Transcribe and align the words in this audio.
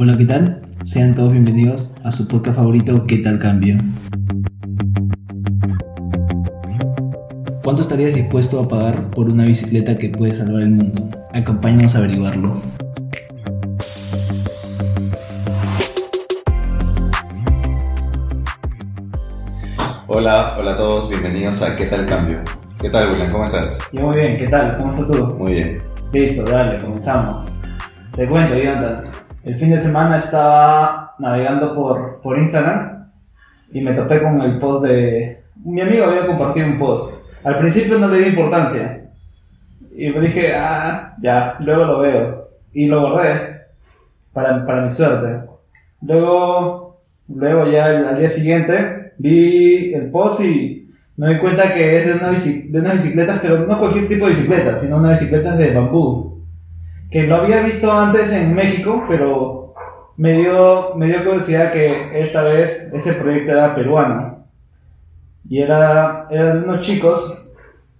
Hola, 0.00 0.16
¿qué 0.16 0.26
tal? 0.26 0.62
Sean 0.84 1.12
todos 1.12 1.32
bienvenidos 1.32 1.96
a 2.04 2.12
su 2.12 2.28
podcast 2.28 2.54
favorito 2.54 3.04
¿Qué 3.04 3.16
tal 3.16 3.40
cambio? 3.40 3.78
¿Cuánto 7.64 7.82
estarías 7.82 8.14
dispuesto 8.14 8.60
a 8.60 8.68
pagar 8.68 9.10
por 9.10 9.28
una 9.28 9.44
bicicleta 9.44 9.98
que 9.98 10.10
puede 10.10 10.32
salvar 10.32 10.62
el 10.62 10.70
mundo? 10.70 11.10
Acompáñanos 11.34 11.96
a 11.96 11.98
averiguarlo. 11.98 12.62
Hola, 20.06 20.54
hola 20.60 20.74
a 20.74 20.76
todos, 20.76 21.08
bienvenidos 21.08 21.60
a 21.60 21.74
¿Qué 21.74 21.86
tal 21.86 22.06
cambio? 22.06 22.38
¿Qué 22.78 22.88
tal, 22.88 23.10
William? 23.10 23.32
¿Cómo 23.32 23.42
estás? 23.42 23.80
Yo 23.92 24.06
muy 24.06 24.16
bien, 24.16 24.38
¿qué 24.38 24.46
tal? 24.46 24.76
¿Cómo 24.78 24.92
estás 24.92 25.08
tú? 25.08 25.34
Muy 25.38 25.54
bien. 25.54 25.78
Listo, 26.12 26.44
dale, 26.44 26.78
comenzamos. 26.78 27.50
Te 28.12 28.28
cuento, 28.28 28.56
Jonathan. 28.56 29.17
El 29.44 29.56
fin 29.56 29.70
de 29.70 29.78
semana 29.78 30.16
estaba 30.16 31.14
navegando 31.18 31.74
por, 31.74 32.20
por 32.20 32.38
Instagram 32.38 33.10
y 33.72 33.80
me 33.80 33.94
topé 33.94 34.22
con 34.22 34.40
el 34.42 34.58
post 34.58 34.86
de... 34.86 35.42
Mi 35.64 35.80
amigo 35.80 36.04
había 36.04 36.26
compartido 36.26 36.66
un 36.66 36.78
post. 36.78 37.14
Al 37.44 37.58
principio 37.58 37.98
no 37.98 38.08
le 38.08 38.18
di 38.18 38.28
importancia. 38.30 39.10
Y 39.96 40.10
me 40.10 40.20
dije, 40.20 40.52
ah, 40.54 41.16
ya, 41.20 41.56
luego 41.60 41.84
lo 41.84 41.98
veo. 42.00 42.48
Y 42.72 42.86
lo 42.86 43.00
guardé, 43.00 43.62
para, 44.32 44.64
para 44.66 44.82
mi 44.82 44.90
suerte. 44.90 45.48
Luego, 46.02 47.00
luego 47.28 47.66
ya 47.70 47.86
al, 47.86 48.18
día 48.18 48.28
siguiente, 48.28 49.12
vi 49.18 49.94
el 49.94 50.10
post 50.10 50.40
y 50.42 50.90
me 51.16 51.34
di 51.34 51.40
cuenta 51.40 51.74
que 51.74 51.98
es 51.98 52.06
de, 52.06 52.12
una 52.12 52.30
de 52.30 52.78
unas 52.78 52.92
bicicletas, 52.94 53.40
pero 53.40 53.66
no 53.66 53.78
cualquier 53.78 54.08
tipo 54.08 54.26
de 54.26 54.32
bicicleta, 54.32 54.76
sino 54.76 54.98
unas 54.98 55.18
bicicletas 55.18 55.58
de 55.58 55.74
bambú. 55.74 56.37
Que 57.10 57.26
lo 57.26 57.36
había 57.36 57.62
visto 57.62 57.90
antes 57.90 58.32
en 58.32 58.54
México, 58.54 59.04
pero 59.08 59.74
me 60.16 60.32
dio, 60.32 60.94
me 60.96 61.06
dio 61.06 61.24
curiosidad 61.24 61.72
que 61.72 62.18
esta 62.18 62.42
vez 62.42 62.92
ese 62.92 63.14
proyecto 63.14 63.52
era 63.52 63.74
peruano. 63.74 64.44
Y 65.48 65.60
era, 65.60 66.26
eran 66.30 66.64
unos 66.64 66.80
chicos. 66.80 67.52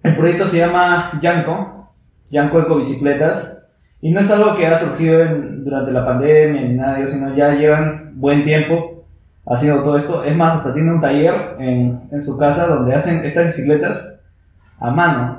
El 0.03 0.15
proyecto 0.15 0.45
se 0.45 0.57
llama 0.57 1.19
Yanko, 1.21 1.91
Yanko 2.29 2.59
Eco 2.59 2.75
Bicicletas. 2.77 3.67
Y 4.01 4.11
no 4.11 4.19
es 4.19 4.29
algo 4.29 4.55
que 4.55 4.67
ha 4.67 4.77
surgido 4.77 5.25
durante 5.63 5.91
la 5.91 6.05
pandemia 6.05 6.61
ni 6.61 6.75
nada 6.75 7.05
sino 7.07 7.35
ya 7.35 7.53
llevan 7.53 8.13
buen 8.15 8.43
tiempo 8.43 9.05
haciendo 9.45 9.83
todo 9.83 9.97
esto. 9.97 10.23
Es 10.23 10.35
más, 10.35 10.55
hasta 10.55 10.73
tiene 10.73 10.93
un 10.93 11.01
taller 11.01 11.55
en, 11.59 12.01
en 12.11 12.21
su 12.21 12.37
casa 12.37 12.67
donde 12.67 12.93
hacen 12.93 13.23
estas 13.25 13.47
bicicletas 13.47 14.21
a 14.79 14.91
mano. 14.91 15.38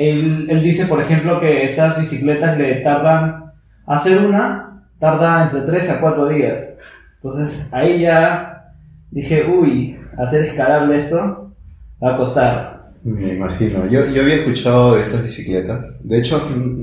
Él, 0.00 0.62
dice, 0.62 0.86
por 0.86 0.98
ejemplo, 0.98 1.38
que 1.40 1.62
estas 1.62 2.00
bicicletas 2.00 2.56
le 2.56 2.76
tardan, 2.76 3.52
hacer 3.86 4.24
una, 4.24 4.86
tarda 4.98 5.44
entre 5.44 5.60
3 5.60 5.90
a 5.90 6.00
4 6.00 6.28
días. 6.28 6.78
Entonces 7.16 7.68
ahí 7.70 8.00
ya 8.00 8.72
dije, 9.10 9.44
uy, 9.46 9.98
hacer 10.16 10.46
escalable 10.46 10.96
esto 10.96 11.52
va 12.02 12.14
a 12.14 12.16
costar. 12.16 12.92
Me 13.04 13.34
imagino. 13.34 13.86
Yo, 13.90 14.06
yo 14.06 14.22
había 14.22 14.36
escuchado 14.36 14.94
de 14.94 15.02
estas 15.02 15.22
bicicletas. 15.22 16.00
De 16.02 16.18
hecho, 16.18 16.48
mm, 16.48 16.80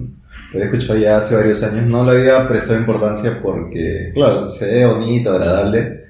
lo 0.53 0.59
había 0.59 0.65
escuchado 0.65 0.99
ya 0.99 1.17
hace 1.17 1.35
varios 1.35 1.63
años. 1.63 1.87
No 1.87 2.05
le 2.05 2.19
había 2.19 2.47
prestado 2.47 2.79
importancia 2.79 3.39
porque, 3.41 4.11
claro, 4.13 4.47
se 4.47 4.67
ve 4.67 4.85
bonito, 4.85 5.31
agradable. 5.31 6.05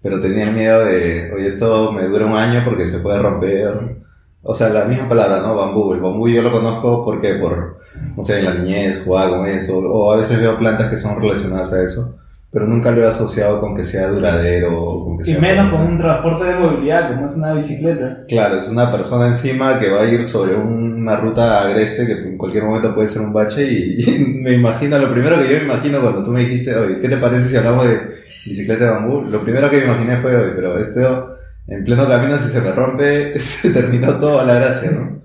Pero 0.00 0.20
tenía 0.20 0.44
el 0.44 0.54
miedo 0.54 0.84
de, 0.84 1.32
oye, 1.34 1.48
esto 1.48 1.90
me 1.90 2.04
dura 2.06 2.26
un 2.26 2.36
año 2.36 2.62
porque 2.64 2.86
se 2.86 3.00
puede 3.00 3.18
romper. 3.18 4.04
O 4.44 4.54
sea, 4.54 4.68
la 4.68 4.84
misma 4.84 5.08
palabra, 5.08 5.40
¿no? 5.40 5.56
Bambú. 5.56 5.94
El 5.94 6.00
bambú 6.00 6.28
yo 6.28 6.42
lo 6.42 6.52
conozco 6.52 7.02
porque 7.04 7.34
por, 7.34 7.78
no 8.14 8.22
sé, 8.22 8.40
en 8.40 8.44
la 8.44 8.54
niñez 8.54 9.02
jugaba 9.04 9.38
con 9.38 9.48
eso. 9.48 9.78
O 9.78 10.12
a 10.12 10.16
veces 10.16 10.38
veo 10.38 10.58
plantas 10.58 10.90
que 10.90 10.98
son 10.98 11.20
relacionadas 11.20 11.72
a 11.72 11.82
eso. 11.82 12.14
Pero 12.52 12.68
nunca 12.68 12.92
lo 12.92 13.02
he 13.02 13.06
asociado 13.06 13.58
con 13.58 13.74
que 13.74 13.82
sea 13.82 14.08
duradero. 14.08 14.80
o 14.80 15.04
Con 15.06 15.18
que 15.18 15.30
Y 15.30 15.32
sea 15.32 15.40
menos 15.40 15.72
con 15.72 15.80
un 15.80 15.98
transporte 15.98 16.44
de 16.44 16.54
movilidad, 16.56 17.14
como 17.14 17.26
es 17.26 17.36
una 17.36 17.54
bicicleta. 17.54 18.24
Claro, 18.28 18.58
es 18.58 18.68
una 18.68 18.92
persona 18.92 19.26
encima 19.26 19.78
que 19.78 19.90
va 19.90 20.02
a 20.02 20.04
ir 20.04 20.28
sobre 20.28 20.54
una 20.54 21.16
ruta 21.16 21.62
agreste 21.62 22.06
que 22.06 22.12
en 22.12 22.38
cualquier 22.38 22.64
momento 22.64 22.94
puede 22.94 23.08
ser 23.08 23.22
un 23.22 23.32
bache 23.32 23.66
y, 23.66 24.04
y 24.06 24.40
me 24.42 24.52
imagino, 24.52 24.98
lo 24.98 25.10
primero 25.10 25.36
que 25.38 25.48
yo 25.48 25.58
me 25.58 25.64
imagino 25.64 26.00
cuando 26.00 26.22
tú 26.22 26.30
me 26.30 26.40
dijiste, 26.40 26.76
oye, 26.76 27.00
¿qué 27.00 27.08
te 27.08 27.16
parece 27.16 27.48
si 27.48 27.56
hablamos 27.56 27.86
de 27.88 28.00
bicicleta 28.46 28.84
de 28.84 28.90
bambú? 28.90 29.22
Lo 29.22 29.42
primero 29.42 29.68
que 29.68 29.78
me 29.78 29.84
imaginé 29.84 30.18
fue, 30.18 30.36
oye, 30.36 30.52
pero 30.54 30.78
esto 30.78 31.34
en 31.66 31.84
pleno 31.84 32.06
camino 32.08 32.36
si 32.36 32.48
se 32.48 32.60
me 32.60 32.72
rompe, 32.72 33.38
se 33.40 33.70
terminó 33.72 34.18
toda 34.20 34.44
la 34.44 34.54
gracia, 34.56 34.90
¿no? 34.92 35.22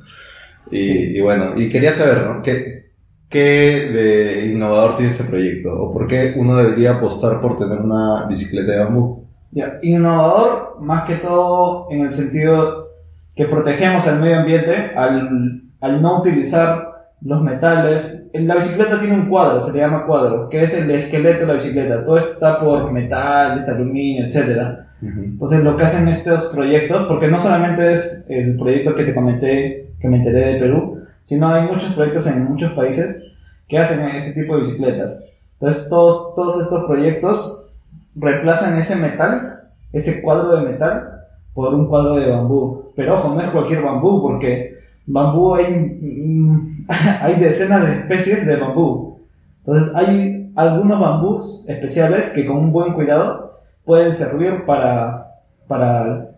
Y, 0.71 0.77
Sí. 0.77 1.11
y 1.17 1.21
bueno, 1.21 1.53
y 1.57 1.69
quería 1.69 1.93
saber, 1.93 2.25
¿no? 2.27 2.41
¿Qué, 2.41 2.91
¿Qué 3.29 3.89
de 3.93 4.47
innovador 4.51 4.97
tiene 4.97 5.11
este 5.11 5.23
proyecto? 5.25 5.71
¿O 5.81 5.93
por 5.93 6.07
qué 6.07 6.33
uno 6.37 6.55
debería 6.57 6.93
apostar 6.93 7.41
por 7.41 7.57
tener 7.59 7.79
una 7.79 8.25
bicicleta 8.27 8.71
de 8.73 8.79
bambú? 8.79 9.29
Ya, 9.51 9.79
Innovador, 9.81 10.77
más 10.81 11.05
que 11.05 11.15
todo 11.15 11.87
en 11.91 12.01
el 12.05 12.11
sentido 12.11 12.89
que 13.35 13.45
protegemos 13.45 14.05
el 14.07 14.19
medio 14.19 14.39
ambiente 14.39 14.75
al, 14.95 15.63
al 15.81 16.01
no 16.01 16.19
utilizar 16.19 16.87
los 17.21 17.41
metales. 17.41 18.29
La 18.33 18.55
bicicleta 18.57 18.99
tiene 18.99 19.15
un 19.15 19.29
cuadro, 19.29 19.61
se 19.61 19.73
le 19.73 19.79
llama 19.79 20.05
cuadro, 20.05 20.49
que 20.49 20.61
es 20.63 20.73
el 20.75 20.89
esqueleto 20.91 21.41
de 21.41 21.47
la 21.47 21.53
bicicleta. 21.53 22.05
Todo 22.05 22.17
esto 22.17 22.31
está 22.31 22.59
por 22.59 22.91
metales, 22.91 23.67
aluminio, 23.69 24.25
etcétera. 24.25 24.88
Entonces 25.01 25.63
lo 25.63 25.77
que 25.77 25.83
hacen 25.83 26.07
estos 26.07 26.47
proyectos, 26.47 27.07
porque 27.07 27.27
no 27.27 27.39
solamente 27.39 27.93
es 27.93 28.25
el 28.29 28.57
proyecto 28.57 28.95
que 28.95 29.05
te 29.05 29.15
comenté, 29.15 29.93
que 29.99 30.09
me 30.09 30.17
enteré 30.17 30.53
de 30.53 30.59
Perú, 30.59 31.01
sino 31.25 31.47
hay 31.47 31.67
muchos 31.67 31.93
proyectos 31.93 32.27
en 32.27 32.45
muchos 32.45 32.71
países 32.73 33.23
que 33.67 33.77
hacen 33.77 34.09
este 34.09 34.41
tipo 34.41 34.55
de 34.55 34.61
bicicletas. 34.61 35.37
Entonces 35.53 35.89
todos, 35.89 36.35
todos 36.35 36.61
estos 36.61 36.85
proyectos 36.85 37.67
reemplazan 38.15 38.77
ese 38.77 38.95
metal, 38.95 39.61
ese 39.93 40.21
cuadro 40.21 40.57
de 40.57 40.71
metal, 40.71 41.19
por 41.53 41.73
un 41.73 41.87
cuadro 41.87 42.15
de 42.15 42.29
bambú. 42.29 42.91
Pero 42.95 43.15
ojo, 43.15 43.33
no 43.33 43.41
es 43.41 43.49
cualquier 43.49 43.81
bambú, 43.81 44.21
porque 44.21 44.77
bambú 45.05 45.55
hay, 45.55 45.73
mm, 45.73 46.87
hay 47.21 47.39
decenas 47.39 47.85
de 47.85 47.93
especies 47.93 48.45
de 48.45 48.57
bambú. 48.57 49.19
Entonces 49.59 49.95
hay 49.95 50.51
algunos 50.55 50.99
bambús 50.99 51.65
especiales 51.67 52.31
que 52.33 52.45
con 52.45 52.57
un 52.57 52.71
buen 52.71 52.93
cuidado 52.93 53.58
pueden 53.89 54.13
servir 54.13 54.65
para, 54.67 55.31
para, 55.67 56.29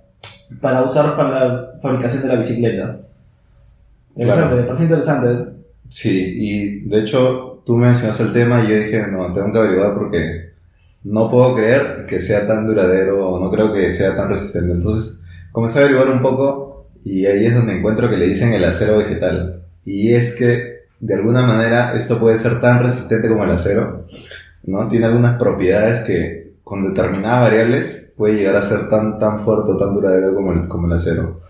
para 0.62 0.84
usar 0.84 1.18
para 1.18 1.30
la 1.30 1.72
fabricación 1.82 2.22
de 2.24 2.28
la 2.30 2.36
bicicleta. 2.36 3.00
Interesante, 4.16 4.48
Claro. 4.48 4.56
me 4.56 4.64
parece 4.64 4.84
interesante. 4.84 5.50
Sí, 5.90 6.34
y 6.38 6.80
de 6.88 7.00
hecho 7.02 7.62
tú 7.66 7.76
mencionaste 7.76 8.24
el 8.24 8.32
tema 8.32 8.64
y 8.64 8.70
yo 8.70 8.76
dije, 8.78 9.06
no, 9.12 9.34
tengo 9.34 9.52
que 9.52 9.60
averiguar 9.60 9.96
porque 9.96 10.52
no 11.04 11.30
puedo 11.30 11.54
creer 11.54 12.06
que 12.08 12.22
sea 12.22 12.48
tan 12.48 12.66
duradero 12.66 13.28
o 13.28 13.38
no 13.44 13.52
creo 13.52 13.74
que 13.74 13.92
sea 13.92 14.16
tan 14.16 14.30
resistente. 14.30 14.72
Entonces 14.72 15.22
comencé 15.52 15.80
a 15.80 15.82
averiguar 15.82 16.08
un 16.08 16.22
poco 16.22 16.88
y 17.04 17.26
ahí 17.26 17.48
es 17.48 17.54
donde 17.54 17.78
encuentro 17.78 18.10
que 18.10 18.16
le 18.16 18.28
dicen 18.28 18.54
el 18.54 18.64
acero 18.64 18.98
vegetal. 18.98 19.64
Y 19.84 20.14
es 20.14 20.36
que 20.38 20.86
de 21.02 21.16
alguna 21.16 21.42
manera 21.42 21.94
esto 21.98 22.18
puede 22.18 22.38
ser 22.38 22.62
tan 22.62 22.82
resistente 22.82 23.28
como 23.28 23.44
el 23.44 23.52
acero, 23.52 24.08
¿no? 24.64 24.88
Tiene 24.88 25.08
algunas 25.08 25.36
propiedades 25.38 26.06
que 26.06 26.51
con 26.72 26.86
determinadas 26.86 27.42
variables 27.42 28.14
puede 28.16 28.36
llegar 28.36 28.56
a 28.56 28.62
ser 28.62 28.88
tan, 28.90 29.20
tan 29.20 29.40
fuerte 29.40 29.74
o 29.74 29.78
tan 29.78 29.94
duradero 29.94 30.34
como 30.34 30.54
el, 30.54 30.70
como 30.70 30.88
el 30.88 30.94
acero. 30.94 31.42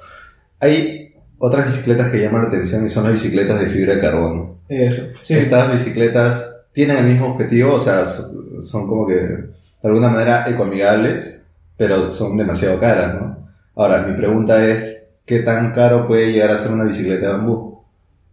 Hay 0.59 1.13
otras 1.37 1.65
bicicletas 1.65 2.09
que 2.11 2.19
llaman 2.19 2.41
la 2.41 2.47
atención 2.47 2.83
y 2.83 2.89
son 2.89 3.03
las 3.03 3.13
bicicletas 3.13 3.59
de 3.59 3.67
fibra 3.67 3.93
de 3.93 4.01
carbono. 4.01 4.55
Eso. 4.67 5.03
Sí. 5.21 5.35
Estas 5.35 5.71
bicicletas 5.71 6.65
tienen 6.71 6.97
el 6.97 7.05
mismo 7.05 7.27
objetivo, 7.27 7.75
o 7.75 7.79
sea, 7.79 8.03
so- 8.05 8.63
son 8.63 8.87
como 8.87 9.05
que 9.05 9.13
de 9.13 9.49
alguna 9.83 10.09
manera 10.09 10.45
ecoamigables, 10.49 11.45
pero 11.77 12.09
son 12.09 12.35
demasiado 12.35 12.79
caras, 12.79 13.13
¿no? 13.13 13.37
Ahora, 13.75 14.01
mi 14.01 14.17
pregunta 14.17 14.65
es, 14.67 15.19
¿qué 15.25 15.41
tan 15.41 15.71
caro 15.71 16.07
puede 16.07 16.31
llegar 16.31 16.49
a 16.49 16.57
ser 16.57 16.71
una 16.71 16.85
bicicleta 16.85 17.27
de 17.27 17.33
bambú? 17.33 17.83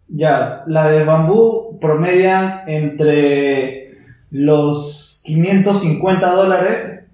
Ya, 0.08 0.62
la 0.66 0.88
de 0.88 1.04
bambú 1.04 1.78
promedia 1.80 2.64
entre 2.66 3.87
los 4.30 5.22
550 5.26 6.30
dólares 6.32 7.08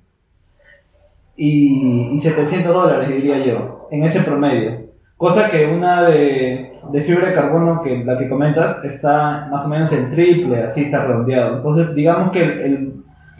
y, 1.37 2.11
y 2.13 2.19
700 2.19 2.73
dólares, 2.73 3.09
diría 3.09 3.39
yo, 3.45 3.89
en 3.91 4.05
ese 4.05 4.21
promedio. 4.23 4.85
Cosa 5.17 5.49
que 5.49 5.67
una 5.67 6.03
de, 6.03 6.73
de 6.91 7.03
fibra 7.03 7.29
de 7.29 7.35
carbono, 7.35 7.81
que 7.83 8.05
la 8.05 8.19
que 8.19 8.29
comentas, 8.29 8.85
está 8.85 9.49
más 9.51 9.65
o 9.65 9.69
menos 9.69 9.93
el 9.93 10.11
triple, 10.11 10.63
así 10.63 10.83
está 10.83 11.05
redondeado. 11.05 11.57
Entonces, 11.57 11.95
digamos 11.95 12.31
que 12.31 12.43
el- 12.43 12.95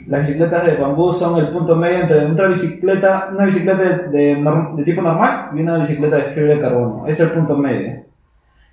las 0.07 0.21
bicicletas 0.23 0.67
de 0.67 0.75
bambú 0.77 1.13
son 1.15 1.39
el 1.39 1.49
punto 1.49 1.77
medio 1.77 2.01
entre 2.01 2.27
una 2.27 2.47
bicicleta, 2.49 3.31
una 3.33 3.47
bicicleta 3.47 3.79
de, 4.11 4.37
de 4.77 4.83
tipo 4.85 5.01
normal 5.01 5.51
y 5.57 5.61
una 5.63 5.79
bicicleta 5.79 6.17
de 6.17 6.23
fibra 6.25 6.55
de 6.55 6.61
carbono. 6.61 7.07
Es 7.07 7.21
el 7.21 7.31
punto 7.31 7.57
medio. 7.57 8.03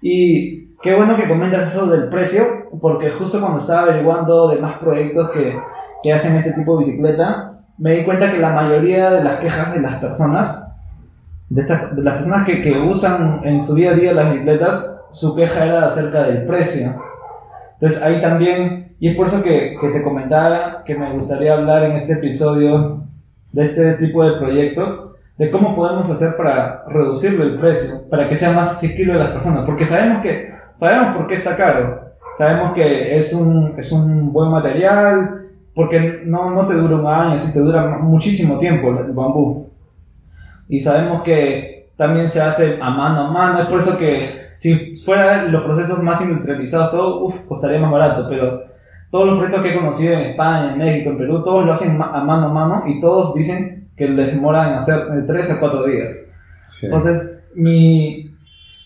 Y 0.01 0.71
qué 0.81 0.95
bueno 0.95 1.16
que 1.16 1.28
comentas 1.28 1.74
eso 1.74 1.88
del 1.88 2.10
precio, 2.10 2.44
porque 2.81 3.12
justo 3.12 3.39
cuando 3.39 3.60
estaba 3.60 3.81
averiguando 3.83 4.48
de 4.50 4.57
más 4.60 4.78
proyectos 4.80 5.30
que, 5.31 5.56
que 6.04 6.13
hacen 6.13 6.36
este 6.36 6.54
tipo 6.54 6.78
de 6.78 6.86
bicicleta, 6.86 7.54
me 7.78 7.95
di 7.95 8.04
cuenta 8.06 8.31
que 8.31 8.38
la 8.39 8.51
mayoría 8.54 9.12
de 9.12 9.24
las 9.24 9.36
quejas 9.39 9.74
de 9.74 9.81
las 9.81 9.95
personas, 9.95 10.74
de, 11.50 11.62
estas- 11.62 11.95
de 11.95 12.01
las 12.01 12.16
personas 12.16 12.45
que, 12.45 12.62
que 12.62 12.78
usan 12.80 13.42
en 13.44 13.62
su 13.62 13.75
día 13.75 13.92
a 13.92 13.94
día 13.95 14.13
las 14.13 14.31
bicicletas, 14.31 15.04
su 15.12 15.36
queja 15.36 15.66
era 15.66 15.86
acerca 15.86 16.24
del 16.24 16.45
precio. 16.45 16.95
Entonces 17.74 18.01
ahí 18.04 18.22
también, 18.22 18.95
y 19.00 19.10
es 19.10 19.16
por 19.16 19.27
eso 19.27 19.42
que, 19.42 19.75
que 19.80 19.89
te 19.89 20.04
comentaba 20.04 20.84
que 20.86 20.95
me 20.95 21.12
gustaría 21.13 21.54
hablar 21.54 21.84
en 21.84 21.94
este 21.94 22.13
episodio 22.13 23.04
de 23.51 23.63
este 23.63 23.94
tipo 23.95 24.24
de 24.24 24.38
proyectos, 24.39 25.07
de 25.38 25.50
cómo 25.50 25.75
podemos 25.75 26.10
hacer 26.10 26.36
para 26.38 26.84
reducirle 26.88 27.44
el 27.45 27.60
precio, 27.60 28.07
para 28.10 28.30
que 28.30 28.36
sea 28.36 28.51
más 28.51 28.72
asequible 28.72 29.13
a 29.13 29.18
las 29.18 29.31
personas, 29.31 29.66
porque 29.66 29.86
sabemos 29.86 30.22
que 30.22 30.54
sabemos 30.76 31.16
por 31.16 31.28
qué 31.28 31.36
está 31.36 31.56
caro, 31.56 32.12
sabemos 32.38 32.72
que 32.74 33.18
es 33.18 33.34
un, 33.34 33.76
es 33.78 33.92
un 33.92 34.32
buen 34.32 34.50
material, 34.50 35.48
porque 35.74 36.22
no, 36.26 36.52
no 36.52 36.68
te 36.68 36.76
dura 36.76 36.96
un 36.96 37.08
año, 37.08 37.40
sí 37.40 37.54
te 37.54 37.60
dura 37.60 37.98
muchísimo 38.00 38.60
tiempo 38.60 38.90
el 38.90 39.12
bambú. 39.14 39.70
Y 40.68 40.80
sabemos 40.80 41.22
que 41.24 41.90
también 41.98 42.28
se 42.28 42.42
hace 42.42 42.80
a 42.82 42.90
mano 42.90 43.28
a 43.28 43.32
mano, 43.32 43.62
es 43.62 43.68
por 43.68 43.80
eso 43.80 43.98
que 43.98 44.50
si 44.54 44.96
fuera 44.98 45.44
los 45.44 45.64
procesos 45.64 46.02
más 46.04 46.22
industrializados, 46.22 46.92
todo 46.92 47.26
uf, 47.26 47.36
costaría 47.48 47.80
más 47.80 47.92
barato, 47.92 48.28
pero 48.30 48.64
todos 49.10 49.28
los 49.28 49.38
proyectos 49.38 49.64
que 49.64 49.72
he 49.72 49.78
conocido 49.78 50.14
en 50.14 50.20
España, 50.32 50.74
en 50.74 50.80
México, 50.80 51.10
en 51.10 51.18
Perú, 51.18 51.44
todos 51.44 51.66
lo 51.66 51.74
hacen 51.74 52.02
a 52.02 52.24
mano 52.24 52.48
a 52.48 52.54
mano 52.54 52.84
y 52.88 53.00
todos 53.02 53.34
dicen 53.36 53.90
que 53.96 54.08
les 54.08 54.28
demora 54.28 54.70
en 54.70 54.76
hacer 54.76 55.06
de 55.06 55.22
3 55.24 55.52
a 55.52 55.60
4 55.60 55.86
días. 55.86 56.26
Sí. 56.70 56.86
Entonces, 56.86 57.46
mi, 57.54 58.34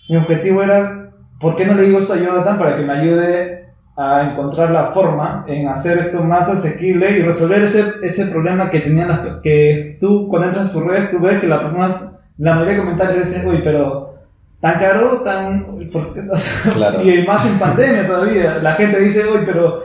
mi 0.10 0.18
objetivo 0.18 0.64
era, 0.64 1.05
¿por 1.40 1.56
qué 1.56 1.66
no 1.66 1.74
le 1.76 1.84
digo 1.84 2.00
esto 2.00 2.14
a 2.14 2.18
Jonathan 2.18 2.58
para 2.58 2.78
que 2.78 2.84
me 2.84 2.94
ayude 2.94 3.66
a 3.98 4.32
encontrar 4.32 4.72
la 4.72 4.88
forma 4.88 5.46
en 5.48 5.68
hacer 5.68 5.98
esto 6.00 6.24
más 6.24 6.50
asequible 6.50 7.18
y 7.18 7.22
resolver 7.22 7.64
ese, 7.64 7.84
ese 8.04 8.26
problema 8.26 8.70
que 8.70 8.82
tenían 8.82 9.08
las, 9.08 9.42
que 9.42 9.98
tú 10.02 10.28
cuando 10.28 10.50
entras 10.50 10.68
en 10.68 10.74
sus 10.74 10.86
redes 10.86 11.12
tú 11.12 11.20
ves 11.20 11.40
que 11.40 11.48
las 11.48 11.62
personas, 11.62 12.24
la 12.38 12.56
mayoría 12.56 12.74
de 12.74 12.80
comentarios 12.80 13.26
dicen, 13.26 13.48
uy, 13.48 13.62
pero 13.64 14.16
tan 14.60 14.80
caro, 14.80 15.22
tan... 15.22 15.66
¿por 15.92 16.14
qué?" 16.14 16.22
O 16.30 16.36
sea, 16.36 16.74
Claro. 16.74 17.02
Y 17.04 17.26
más 17.26 17.46
en 17.46 17.58
pandemia 17.58 18.08
todavía. 18.08 18.58
La 18.58 18.74
gente 18.74 19.00
dice, 19.00 19.24
uy, 19.32 19.44
pero 19.46 19.84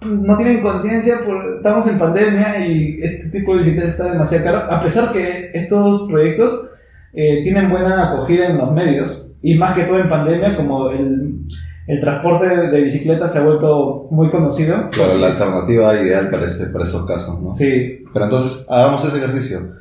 no 0.00 0.36
tienen 0.38 0.62
conciencia, 0.62 1.16
estamos 1.56 1.86
en 1.86 1.98
pandemia 1.98 2.66
y 2.66 3.00
este 3.02 3.28
tipo 3.28 3.52
de 3.52 3.58
bicicleta 3.58 3.88
está 3.88 4.04
demasiado 4.04 4.44
caro. 4.44 4.72
A 4.72 4.80
pesar 4.82 5.12
que 5.12 5.50
estos 5.52 6.08
proyectos 6.08 6.70
eh, 7.12 7.42
tienen 7.42 7.70
buena 7.70 8.12
acogida 8.12 8.46
en 8.46 8.58
los 8.58 8.72
medios 8.72 9.32
y 9.42 9.54
más 9.56 9.74
que 9.74 9.84
todo 9.84 9.98
en 9.98 10.08
pandemia, 10.08 10.56
como 10.56 10.90
el, 10.90 11.40
el 11.86 12.00
transporte 12.00 12.46
de, 12.68 12.80
bicicletas 12.82 13.32
se 13.32 13.38
ha 13.38 13.44
vuelto 13.44 14.06
muy 14.10 14.30
conocido. 14.30 14.90
Claro, 14.90 15.16
la 15.16 15.28
alternativa 15.28 15.94
ideal 16.00 16.30
para, 16.30 16.46
ese- 16.46 16.66
para 16.66 16.84
esos 16.84 17.06
casos, 17.06 17.40
¿no? 17.40 17.50
Sí, 17.52 18.04
Pero 18.12 18.24
entonces, 18.26 18.66
hagamos 18.70 19.04
ese 19.04 19.16
ejercicio. 19.18 19.72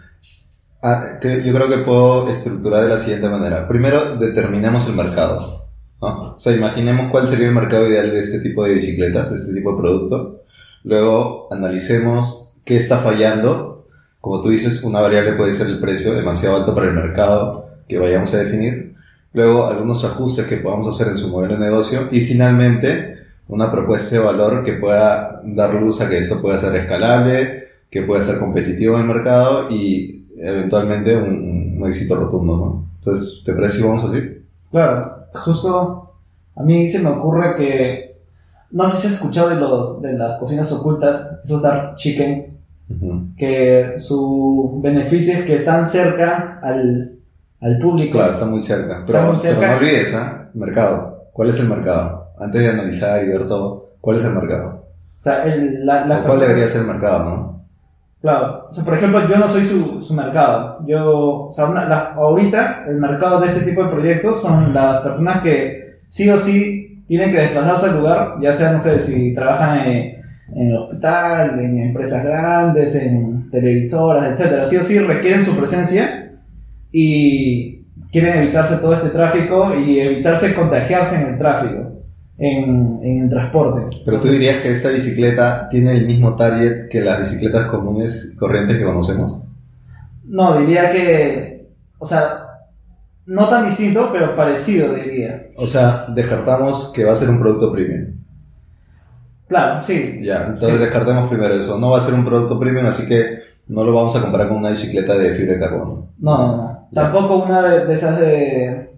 Ah, 0.81 1.17
que 1.19 1.43
yo 1.43 1.53
creo 1.53 1.67
que 1.67 1.79
puedo 1.79 2.29
estructurar 2.29 2.83
de 2.83 2.89
la 2.89 2.97
siguiente 2.97 3.27
manera. 3.27 3.67
Primero, 3.67 4.15
determinemos 4.15 4.87
el 4.87 4.95
mercado. 4.95 5.67
¿no? 6.01 6.35
O 6.35 6.39
sea, 6.39 6.55
imaginemos 6.55 7.11
cuál 7.11 7.27
sería 7.27 7.47
el 7.49 7.53
mercado 7.53 7.85
ideal 7.87 8.09
de 8.11 8.19
este 8.21 8.39
tipo 8.39 8.63
de 8.63 8.75
bicicletas, 8.75 9.29
de 9.29 9.35
este 9.35 9.53
tipo 9.53 9.73
de 9.73 9.77
producto. 9.81 10.43
Luego, 10.85 11.47
analicemos 11.51 12.61
qué 12.63 12.77
está 12.77 12.97
fallando. 12.99 13.78
Como 14.21 14.42
tú 14.42 14.50
dices, 14.50 14.83
una 14.83 15.01
variable 15.01 15.33
puede 15.33 15.54
ser 15.54 15.68
el 15.68 15.80
precio 15.80 16.13
demasiado 16.13 16.57
alto 16.57 16.75
para 16.75 16.88
el 16.88 16.94
mercado 16.94 17.69
que 17.88 17.98
vayamos 17.98 18.33
a 18.33 18.38
definir. 18.38 18.95
Luego, 19.33 19.66
algunos 19.66 20.04
ajustes 20.04 20.48
que 20.48 20.57
podamos 20.57 20.94
hacer 20.94 21.07
en 21.07 21.18
su 21.18 21.30
modelo 21.30 21.54
de 21.54 21.66
negocio. 21.66 22.10
Y 22.12 22.21
finalmente, 22.21 23.18
una 23.48 23.71
propuesta 23.71 24.16
de 24.16 24.21
valor 24.24 24.63
que 24.63 24.74
pueda 24.74 25.42
dar 25.44 25.74
luz 25.74 26.01
a 26.01 26.10
que 26.10 26.18
esto 26.18 26.42
pueda 26.42 26.57
ser 26.57 26.75
escalable, 26.75 27.69
que 27.89 28.04
pueda 28.04 28.21
ser 28.21 28.39
competitivo 28.39 28.95
en 28.95 29.01
el 29.01 29.07
mercado 29.07 29.69
y 29.69 30.27
eventualmente 30.38 31.16
un, 31.16 31.77
un 31.81 31.88
éxito 31.88 32.16
rotundo, 32.16 32.57
¿no? 32.57 32.89
Entonces, 33.00 33.42
¿te 33.45 33.54
parece 33.54 33.77
si 33.77 33.83
vamos 33.83 34.10
así? 34.10 34.44
claro. 34.71 35.18
Justo 35.31 36.13
a 36.56 36.63
mí 36.63 36.88
se 36.88 37.00
me 37.00 37.10
ocurre 37.10 37.56
que, 37.56 38.19
no 38.71 38.89
sé 38.89 38.98
si 38.98 39.07
has 39.07 39.13
escuchado 39.13 39.50
de, 39.50 39.56
los, 39.56 40.01
de 40.01 40.13
las 40.13 40.39
cocinas 40.39 40.71
ocultas, 40.71 41.39
esos 41.44 41.62
dark 41.62 41.95
chicken, 41.95 42.58
Que 43.38 43.95
su 43.97 44.80
beneficio 44.83 45.33
es 45.33 45.41
que 45.44 45.56
están 45.56 45.86
cerca 45.86 46.59
al, 46.63 47.13
al 47.62 47.77
público. 47.80 48.13
Claro, 48.18 48.31
está 48.33 48.45
muy 48.45 48.62
cerca. 48.62 49.03
Pero, 49.06 49.19
no 49.69 49.75
olvides, 49.77 50.15
¿ah? 50.15 50.50
Mercado. 50.53 51.24
¿Cuál 51.33 51.50
es 51.50 51.59
el 51.59 51.69
mercado? 51.69 52.27
Antes 52.39 52.62
de 52.62 52.69
analizar 52.69 53.24
y 53.24 53.27
ver 53.27 53.47
todo, 53.47 53.89
¿cuál 54.01 54.18
es 54.18 54.24
el 54.25 54.33
mercado? 54.33 54.86
O 55.19 55.21
sea, 55.21 55.44
el, 55.44 55.86
la, 55.86 56.06
las 56.06 56.21
¿O 56.21 56.27
¿Cuál 56.27 56.39
debería 56.39 56.68
ser 56.68 56.81
el 56.81 56.88
mercado, 56.88 57.24
no? 57.25 57.59
Claro, 58.21 58.68
o 58.69 58.74
sea, 58.74 58.83
por 58.83 58.95
ejemplo, 58.95 59.27
yo 59.30 59.38
no 59.38 59.47
soy 59.47 59.65
su, 59.65 60.01
su 60.01 60.13
mercado. 60.13 60.80
Yo, 60.85 61.45
o 61.47 61.51
sea, 61.51 61.65
una- 61.65 61.88
la- 61.88 62.13
ahorita 62.15 62.85
el 62.89 63.00
mercado 63.00 63.39
de 63.39 63.47
este 63.47 63.65
tipo 63.69 63.83
de 63.83 63.92
proyectos 63.92 64.42
son 64.42 64.74
las 64.74 65.01
personas 65.01 65.42
que 65.42 66.00
sí 66.07 66.30
o 66.30 66.38
sí 66.39 67.03
tienen 67.07 67.31
que 67.31 67.39
desplazarse 67.39 67.88
al 67.88 67.97
lugar, 68.00 68.35
ya 68.42 68.51
sea, 68.51 68.74
no 68.74 68.80
sé, 68.80 69.00
si 69.00 69.33
trabajan 69.33 69.80
en, 69.88 70.19
en 70.55 70.67
el 70.69 70.77
hospital, 70.77 71.59
en 71.59 71.79
empresas 71.79 72.23
grandes, 72.23 72.95
en 72.95 73.49
televisoras, 73.49 74.31
etcétera. 74.31 74.65
Sí 74.65 74.77
o 74.77 74.83
sí 74.83 74.99
requieren 74.99 75.43
su 75.43 75.55
presencia 75.55 76.33
y 76.91 77.85
quieren 78.11 78.37
evitarse 78.43 78.77
todo 78.77 78.93
este 78.93 79.09
tráfico 79.09 79.75
y 79.75 79.99
evitarse 79.99 80.55
contagiarse 80.55 81.21
en 81.21 81.33
el 81.33 81.37
tráfico, 81.37 82.03
en, 82.37 82.99
en 83.03 83.23
el 83.23 83.29
transporte. 83.29 83.97
Pero 84.05 84.17
tú 84.17 84.27
dirías 84.29 84.57
que 84.57 84.71
esta 84.71 84.89
bicicleta 84.89 85.67
tiene 85.69 85.93
el 85.93 86.05
mismo 86.05 86.35
target 86.35 86.89
que 86.89 87.01
las 87.01 87.19
bicicletas 87.19 87.65
comunes 87.65 88.35
corrientes 88.37 88.77
que 88.77 88.83
conocemos. 88.83 89.41
No, 90.25 90.59
diría 90.59 90.91
que, 90.91 91.69
o 91.97 92.05
sea, 92.05 92.45
no 93.25 93.47
tan 93.47 93.67
distinto, 93.67 94.09
pero 94.11 94.35
parecido, 94.35 94.93
diría. 94.93 95.49
O 95.55 95.67
sea, 95.67 96.05
descartamos 96.13 96.91
que 96.95 97.03
va 97.03 97.13
a 97.13 97.15
ser 97.15 97.29
un 97.29 97.39
producto 97.39 97.71
premium. 97.71 98.19
Claro, 99.49 99.83
sí. 99.83 100.19
Ya, 100.21 100.45
entonces 100.47 100.77
Sí. 100.77 100.83
descartemos 100.85 101.27
primero 101.29 101.53
eso. 101.55 101.77
No 101.77 101.89
va 101.91 101.97
a 101.97 102.01
ser 102.01 102.13
un 102.13 102.23
producto 102.23 102.57
premium, 102.59 102.85
así 102.85 103.05
que 103.07 103.39
no 103.67 103.83
lo 103.83 103.93
vamos 103.93 104.15
a 104.15 104.21
comparar 104.21 104.47
con 104.47 104.57
una 104.57 104.69
bicicleta 104.69 105.15
de 105.15 105.31
fibra 105.35 105.53
de 105.55 105.59
carbono. 105.59 106.07
No, 106.19 106.37
no, 106.37 106.57
no. 106.57 106.87
Ya. 106.91 107.01
Tampoco 107.01 107.43
una 107.43 107.61
de, 107.67 107.85
de 107.85 107.93
esas 107.93 108.19
de 108.19 108.89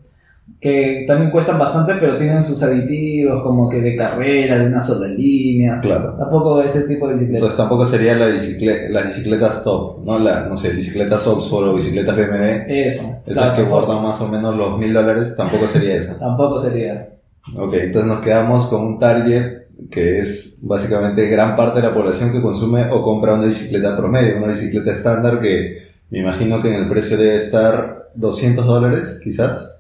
que 0.59 1.06
también 1.07 1.31
cuestan 1.31 1.57
bastante, 1.57 1.94
pero 2.00 2.18
tienen 2.18 2.44
sus 2.44 2.62
aditivos 2.62 3.42
como 3.42 3.68
que 3.68 3.81
de 3.81 3.95
carrera, 3.95 4.59
de 4.59 4.68
una 4.68 4.81
sola 4.81 5.07
línea. 5.07 5.80
Claro. 5.81 6.15
Tampoco 6.19 6.62
ese 6.62 6.81
tipo 6.88 7.07
de 7.07 7.13
bicicleta. 7.15 7.38
Entonces 7.39 7.57
tampoco 7.57 7.86
sería 7.86 8.13
la 8.15 8.27
bicicleta, 8.27 8.89
las 8.92 9.07
bicicletas 9.07 9.63
top, 9.63 10.03
¿no? 10.06 10.19
La, 10.19 10.42
no 10.42 10.56
sé, 10.57 10.69
bicicletas 10.71 11.25
Oxford 11.25 11.69
o 11.69 11.74
bicicletas 11.75 12.15
BMW, 12.15 12.65
Eso. 12.68 13.03
esas 13.03 13.24
claro, 13.24 13.56
que 13.56 13.62
tampoco- 13.63 13.86
guardan 13.86 14.03
más 14.03 14.21
o 14.21 14.27
menos 14.27 14.56
los 14.56 14.77
mil 14.77 14.94
dólares, 14.94 15.33
tampoco 15.36 15.65
sería 15.65 15.95
esa. 15.95 16.15
Tampoco 16.19 16.59
sería. 16.59 17.09
Ok, 17.57 17.74
entonces 17.74 18.06
nos 18.06 18.19
quedamos 18.19 18.68
con 18.68 18.83
un 18.86 19.00
target 19.00 19.61
que 19.89 20.19
es 20.19 20.60
básicamente 20.62 21.27
gran 21.27 21.56
parte 21.56 21.82
de 21.82 21.88
la 21.88 21.94
población 21.94 22.32
que 22.32 22.41
consume 22.41 22.89
o 22.91 23.01
compra 23.01 23.34
una 23.34 23.46
bicicleta 23.46 23.98
promedio, 23.98 24.38
una 24.38 24.48
bicicleta 24.48 24.91
estándar 24.91 25.39
que 25.39 25.91
me 26.10 26.20
imagino 26.20 26.62
que 26.62 26.67
en 26.67 26.84
el 26.84 26.89
precio 26.89 27.17
debe 27.17 27.38
estar 27.38 28.10
200 28.15 28.65
dólares, 28.65 29.20
quizás. 29.24 29.79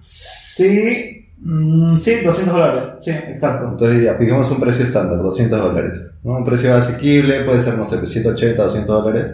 Sí, 0.00 1.28
mm, 1.38 1.98
sí, 1.98 2.20
200 2.24 2.54
dólares. 2.54 2.84
Sí, 3.00 3.10
exacto. 3.10 3.70
Entonces 3.70 4.04
ya, 4.04 4.14
fijemos 4.14 4.50
un 4.50 4.60
precio 4.60 4.84
estándar, 4.84 5.18
200 5.18 5.60
dólares. 5.60 5.92
¿no? 6.22 6.36
Un 6.38 6.44
precio 6.44 6.72
asequible, 6.72 7.40
puede 7.40 7.62
ser, 7.62 7.76
no 7.76 7.86
sé, 7.86 8.04
180, 8.06 8.62
200 8.62 9.04
dólares. 9.04 9.32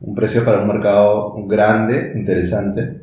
Un 0.00 0.14
precio 0.14 0.44
para 0.44 0.60
un 0.60 0.68
mercado 0.68 1.34
grande, 1.46 2.12
interesante, 2.14 3.02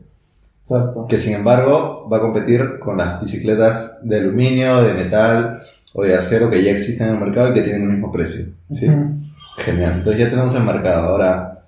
Exacto. 0.61 1.07
que 1.07 1.17
sin 1.17 1.33
embargo 1.33 2.07
va 2.11 2.17
a 2.17 2.21
competir 2.21 2.79
con 2.79 2.97
las 2.97 3.21
bicicletas 3.21 3.99
de 4.03 4.17
aluminio, 4.17 4.81
de 4.81 4.93
metal 4.93 5.61
o 5.97 6.03
de 6.03 6.13
acero 6.13 6.49
que 6.49 6.61
ya 6.61 6.71
existen 6.71 7.07
en 7.07 7.13
el 7.15 7.21
mercado 7.21 7.51
y 7.51 7.53
que 7.53 7.61
tienen 7.61 7.83
el 7.83 7.89
mismo 7.89 8.11
precio. 8.11 8.45
¿sí? 8.73 8.87
Ujú. 8.87 9.15
Genial. 9.57 9.93
Entonces 9.99 10.21
ya 10.21 10.29
tenemos 10.29 10.53
el 10.53 10.63
mercado. 10.63 11.07
Ahora, 11.07 11.63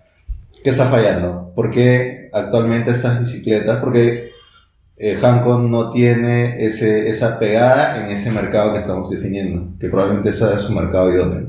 ¿qué 0.62 0.70
está 0.70 0.86
fallando? 0.88 1.54
¿Por 1.56 1.72
qué 1.72 2.30
actualmente 2.34 2.92
estas 2.92 3.22
bicicletas? 3.22 3.80
Porque 3.80 4.32
eh, 4.98 5.18
Hancon 5.24 5.72
no 5.72 5.92
tiene 5.92 6.66
ese, 6.66 7.10
esa 7.10 7.40
pegada 7.40 8.04
en 8.04 8.12
ese 8.12 8.30
mercado 8.30 8.74
que 8.74 8.80
estamos 8.80 9.10
definiendo, 9.10 9.78
que 9.80 9.88
probablemente 9.88 10.32
es 10.32 10.38
su 10.38 10.74
mercado 10.74 11.10
idóneo. 11.10 11.48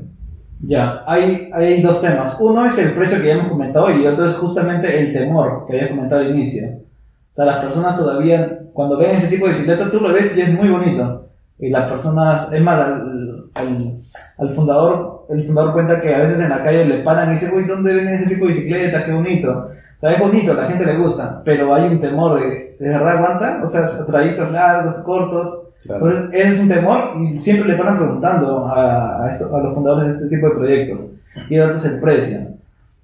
Ya, 0.61 1.03
hay, 1.05 1.51
hay 1.53 1.83
dos 1.83 2.01
temas. 2.01 2.37
Uno 2.41 2.65
es 2.65 2.79
el 2.79 2.93
precio 2.93 3.21
que 3.21 3.27
ya 3.27 3.35
hemos 3.35 3.49
comentado 3.49 3.91
y 3.91 4.07
otro 4.07 4.25
es 4.25 4.35
justamente 4.35 5.01
el 5.01 5.13
temor 5.13 5.67
que 5.67 5.77
había 5.77 5.91
comentado 5.91 6.21
al 6.21 6.31
inicio. 6.31 6.63
O 6.69 7.35
sea, 7.35 7.45
las 7.45 7.59
personas 7.59 7.97
todavía, 7.97 8.61
cuando 8.73 8.97
ven 8.97 9.17
ese 9.17 9.27
tipo 9.29 9.47
de 9.47 9.53
bicicleta, 9.53 9.91
tú 9.91 9.99
lo 10.01 10.13
ves 10.13 10.37
y 10.37 10.43
es 10.43 10.53
muy 10.53 10.69
bonito. 10.69 11.28
Y 11.61 11.71
las 11.71 11.89
personas, 11.91 12.53
es 12.53 12.63
más, 12.63 12.81
al, 12.81 13.51
al, 13.55 14.01
al 14.39 14.51
fundador, 14.55 15.27
el 15.29 15.45
fundador 15.45 15.73
cuenta 15.73 16.01
que 16.01 16.15
a 16.15 16.21
veces 16.21 16.41
en 16.41 16.51
la 16.51 16.63
calle 16.63 16.85
le 16.85 17.03
paran 17.03 17.29
y 17.29 17.33
dicen, 17.33 17.51
uy, 17.57 17.65
¿dónde 17.65 17.95
ven 17.95 18.09
ese 18.09 18.29
tipo 18.29 18.43
de 18.47 18.53
bicicleta? 18.53 19.05
Qué 19.05 19.13
bonito. 19.13 19.51
O 19.51 20.01
sea, 20.01 20.13
es 20.13 20.21
bonito, 20.21 20.55
la 20.55 20.67
gente 20.67 20.87
le 20.87 20.97
gusta, 20.97 21.43
pero 21.45 21.75
hay 21.75 21.89
un 21.89 22.01
temor 22.01 22.39
de, 22.41 22.77
¿de 22.79 22.89
verdad 22.89 23.17
aguanta? 23.17 23.61
O 23.65 23.67
sea, 23.67 23.85
trayectos 24.07 24.53
largos, 24.53 24.95
cortos. 25.05 25.65
Claro. 25.83 26.07
Entonces, 26.09 26.31
ese 26.33 26.55
es 26.55 26.61
un 26.61 26.69
temor 26.69 27.13
y 27.21 27.41
siempre 27.41 27.69
le 27.73 27.77
paran 27.79 27.99
preguntando 27.99 28.67
a, 28.67 29.25
a, 29.25 29.31
esto- 29.31 29.55
a 29.57 29.61
los 29.61 29.75
fundadores 29.75 30.07
de 30.07 30.13
este 30.13 30.29
tipo 30.37 30.49
de 30.49 30.55
proyectos. 30.55 31.11
Y 31.51 31.57
el 31.57 31.63
otro 31.63 31.77
es 31.79 31.85
el 31.87 32.01
precio. 32.01 32.39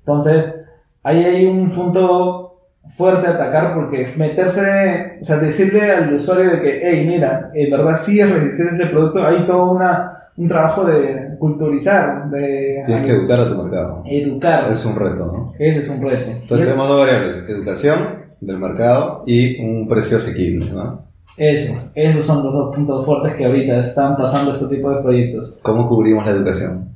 Entonces, 0.00 0.68
ahí 1.02 1.24
hay 1.24 1.46
un 1.46 1.70
punto 1.70 2.53
fuerte 2.90 3.26
atacar 3.26 3.74
porque 3.74 4.14
meterse, 4.16 5.18
o 5.20 5.24
sea, 5.24 5.38
decirle 5.38 5.90
al 5.90 6.14
usuario 6.14 6.50
de 6.50 6.62
que, 6.62 6.80
hey, 6.82 7.04
mira, 7.06 7.50
en 7.54 7.70
verdad 7.70 7.98
sí 8.00 8.20
es 8.20 8.30
resistir 8.30 8.66
este 8.66 8.86
producto, 8.86 9.24
hay 9.24 9.44
todo 9.46 9.72
una, 9.72 10.28
un 10.36 10.48
trabajo 10.48 10.84
de 10.84 11.36
culturizar, 11.38 12.30
de 12.30 12.82
Tienes 12.86 13.06
que 13.06 13.12
educar 13.12 13.40
a 13.40 13.48
tu 13.48 13.62
mercado. 13.62 14.02
educar. 14.06 14.70
Es 14.70 14.84
un 14.84 14.96
reto, 14.96 15.26
¿no? 15.26 15.52
Ese 15.58 15.80
es 15.80 15.88
un 15.88 16.02
reto. 16.02 16.30
Entonces 16.30 16.66
tenemos 16.66 16.88
dos 16.88 17.00
variables, 17.00 17.48
educación 17.48 17.98
del 18.40 18.58
mercado 18.58 19.24
y 19.26 19.60
un 19.60 19.88
precio 19.88 20.16
asequible, 20.16 20.70
¿no? 20.70 21.04
Eso, 21.36 21.90
esos 21.96 22.24
son 22.24 22.44
los 22.44 22.52
dos 22.52 22.74
puntos 22.76 23.04
fuertes 23.04 23.34
que 23.34 23.44
ahorita 23.44 23.80
están 23.80 24.16
pasando 24.16 24.52
este 24.52 24.76
tipo 24.76 24.90
de 24.90 25.02
proyectos. 25.02 25.58
¿Cómo 25.62 25.84
cubrimos 25.86 26.24
la 26.24 26.30
educación? 26.30 26.90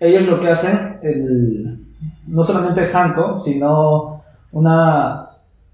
Ellos 0.00 0.22
lo 0.22 0.40
que 0.40 0.48
hacen, 0.48 0.98
el, 1.02 1.78
no 2.26 2.42
solamente 2.42 2.88
Hanco, 2.92 3.40
sino 3.40 4.15
una, 4.60 5.26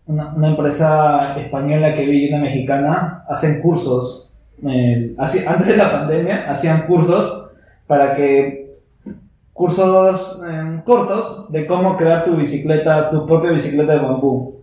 una, 0.07 0.33
una 0.35 0.49
empresa 0.49 1.39
española 1.39 1.95
que 1.95 2.05
vi 2.07 2.29
una 2.29 2.39
mexicana, 2.43 3.25
hacen 3.29 3.61
cursos. 3.63 4.35
eh, 4.67 5.15
así- 5.19 5.45
antes 5.47 5.67
de 5.69 5.77
la 5.77 5.91
pandemia, 5.93 6.51
hacían 6.51 6.87
cursos 6.87 7.49
para 7.87 8.15
que 8.17 8.77
cursos 9.53 10.43
eh, 10.49 10.81
cortos 10.85 11.51
de 11.53 11.67
cómo 11.67 11.97
crear 11.97 12.25
tu 12.25 12.37
bicicleta, 12.37 13.11
tu 13.11 13.27
propia 13.27 13.51
bicicleta 13.53 13.93
de 13.95 13.99
bambú. 14.01 14.57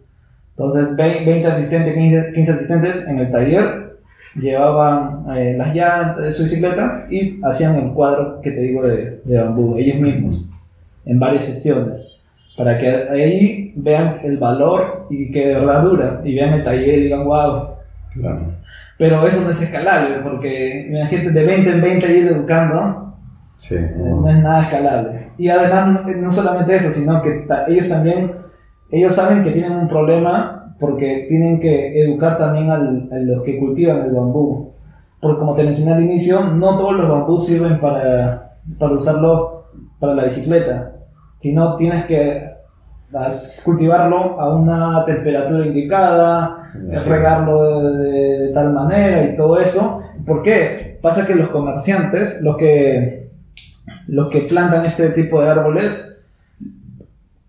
Entonces, 0.58 0.96
ve- 0.96 1.24
20 1.26 1.48
asistentes, 1.48 1.94
15, 1.94 2.32
15 2.34 2.52
asistentes 2.52 3.08
en 3.08 3.20
el 3.20 3.32
taller 3.32 4.00
llevaban 4.36 5.26
eh, 5.36 5.56
las 5.58 5.74
llantas 5.74 6.24
de 6.24 6.34
su 6.34 6.44
bicicleta 6.44 7.06
y 7.10 7.40
hacían 7.44 7.76
el 7.76 7.92
cuadro 7.94 8.42
que 8.42 8.52
te 8.52 8.62
digo 8.62 8.84
de, 8.84 9.22
de 9.24 9.42
bambú, 9.44 9.78
ellos 9.78 10.00
mismos, 10.00 10.50
en 11.06 11.20
varias 11.20 11.46
sesiones, 11.46 12.19
para 12.60 12.78
que 12.78 12.90
ahí 13.10 13.72
vean 13.78 14.16
el 14.22 14.38
valor 14.38 15.08
y 15.10 15.32
que 15.32 15.48
de 15.48 15.54
verdad 15.56 15.82
dura, 15.84 16.22
y 16.26 16.36
vean 16.36 16.56
el 16.56 16.64
taller 16.66 17.00
y 17.00 17.04
digan, 17.04 17.24
wow. 17.24 17.70
Claro. 18.14 18.42
Pero 18.98 19.26
eso 19.26 19.46
no 19.46 19.52
es 19.52 19.62
escalable, 19.62 20.18
porque 20.22 20.88
imagínate 20.90 21.32
de 21.32 21.46
20 21.46 21.70
en 21.72 21.82
20 21.82 22.18
ir 22.18 22.28
educando, 22.28 23.14
Sí. 23.56 23.76
eh, 23.76 23.94
no 23.98 24.28
es 24.30 24.44
nada 24.44 24.64
escalable. 24.64 25.32
Y 25.38 25.48
además, 25.48 25.88
no, 26.06 26.18
no 26.18 26.32
solamente 26.34 26.76
eso, 26.76 26.90
sino 26.92 27.22
que 27.22 27.46
ellos 27.70 27.88
también, 27.88 28.34
ellos 28.92 29.16
saben 29.16 29.42
que 29.42 29.52
tienen 29.52 29.72
un 29.78 29.88
problema 29.88 30.76
porque 30.82 31.28
tienen 31.30 31.62
que 31.62 32.02
educar 32.02 32.38
también 32.38 32.70
al- 32.72 33.08
a 33.10 33.16
los 33.20 33.42
que 33.44 33.58
cultivan 33.58 34.02
el 34.04 34.12
bambú. 34.12 34.74
Porque 35.22 35.40
como 35.40 35.56
te 35.56 35.64
mencioné 35.64 35.94
al 35.94 36.04
inicio, 36.04 36.42
no 36.56 36.78
todos 36.78 36.98
los 36.98 37.10
bambús 37.10 37.48
sirven 37.48 37.80
para, 37.80 38.52
para 38.78 38.94
usarlo 38.94 39.66
para 40.00 40.14
la 40.14 40.26
bicicleta, 40.26 40.92
sino 41.40 41.76
tienes 41.78 42.04
que 42.06 42.49
cultivarlo 43.66 44.40
a 44.40 44.54
una 44.56 45.04
temperatura 45.06 45.66
indicada, 45.66 46.72
regarlo 47.06 47.82
de, 47.82 47.98
de- 47.98 48.40
de 48.48 48.54
tal 48.54 48.74
manera 48.74 49.24
y 49.26 49.36
todo 49.36 49.60
eso. 49.60 50.04
¿Por 50.26 50.44
qué? 50.44 51.00
Pasa 51.02 51.26
que 51.26 51.34
los 51.36 51.50
comerciantes, 51.50 52.42
los 52.42 52.58
que, 52.58 53.30
los 54.08 54.30
que 54.30 54.42
plantan 54.42 54.86
este 54.86 55.10
tipo 55.10 55.42
de 55.42 55.50
árboles, 55.50 56.26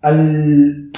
al, 0.01 0.89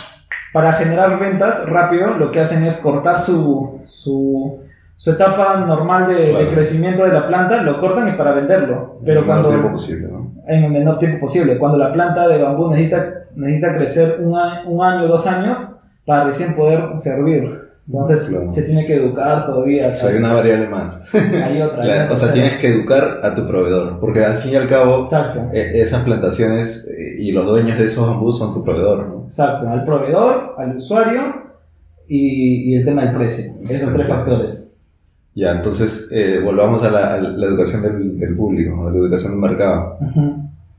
para 0.53 0.74
generar 0.74 1.20
ventas 1.20 1.67
rápido, 1.70 2.12
lo 2.17 2.32
que 2.32 2.39
hacen 2.39 2.63
es 2.63 2.77
cortar 2.77 3.20
su, 3.20 3.82
su, 3.89 4.60
su 4.96 5.12
etapa 5.12 5.65
normal 5.65 6.08
de, 6.08 6.32
crecimiento 6.53 7.03
de 7.05 7.12
la 7.13 7.27
planta, 7.27 7.62
lo 7.63 7.82
cortan 7.82 8.08
y 8.10 8.17
para 8.17 8.32
venderlo. 8.34 9.00
Pero 9.03 9.25
cuando 9.25 9.50
posible, 9.72 10.08
¿no? 10.10 10.23
En 10.47 10.63
el 10.65 10.71
menor 10.71 11.00
tiempo 11.00 11.19
posible. 11.21 11.57
Cuando 11.57 11.77
la 11.77 11.93
planta 11.93 12.27
de 12.27 12.41
bambú 12.41 12.69
necesita, 12.69 13.05
necesita 13.35 13.75
crecer 13.77 14.19
un, 14.21 14.35
a- 14.38 14.63
un 14.67 14.83
año, 14.83 15.07
dos 15.07 15.25
años 15.27 15.57
para 16.05 16.25
recién 16.25 16.55
poder 16.55 16.83
servir. 16.97 17.62
Entonces 17.85 18.29
Claro. 18.29 18.50
se 18.50 18.62
tiene 18.63 18.85
que 18.85 18.95
educar 18.95 19.45
todavía. 19.45 19.91
O 19.93 19.97
sea, 19.97 20.09
hay 20.09 20.15
una 20.17 20.33
variable 20.33 20.67
más. 20.69 21.13
Hay 21.13 21.62
otra. 21.62 21.83
La- 21.83 22.12
o 22.12 22.15
sea, 22.15 22.31
tienes 22.31 22.53
que 22.57 22.67
educar 22.67 23.19
a 23.23 23.35
tu 23.35 23.45
proveedor, 23.45 24.00
porque 24.00 24.23
al 24.23 24.38
fin 24.38 24.51
y 24.51 24.55
al 24.55 24.67
cabo, 24.67 25.01
Exacto, 25.01 25.41
eh, 25.53 25.71
esas 25.75 26.03
plantaciones 26.03 26.88
eh, 26.97 27.15
y 27.19 27.31
los 27.33 27.45
dueños 27.45 27.77
de 27.77 27.85
esos 27.85 28.07
bambús 28.07 28.38
son 28.38 28.53
tu 28.53 28.63
proveedor, 28.63 29.07
¿no? 29.07 29.23
exacto. 29.25 29.67
Al 29.69 29.83
proveedor, 29.83 30.55
al 30.57 30.77
usuario 30.77 31.21
y, 32.07 32.71
y 32.71 32.75
el 32.77 32.85
tema 32.85 33.03
del 33.05 33.15
precio. 33.15 33.51
Esos 33.69 33.93
tres 33.93 34.07
factores. 34.07 34.73
Ya, 35.36 35.52
entonces 35.54 36.10
eh, 36.12 36.40
volvamos 36.44 36.84
a 36.84 36.92
la, 36.92 37.13
a 37.16 37.18
la 37.22 37.46
educación 37.48 37.82
del, 37.82 38.20
del 38.20 38.36
público, 38.36 38.88
a 38.88 38.92
la 38.92 38.98
educación 38.98 39.32
del 39.34 39.42
mercado. 39.42 39.98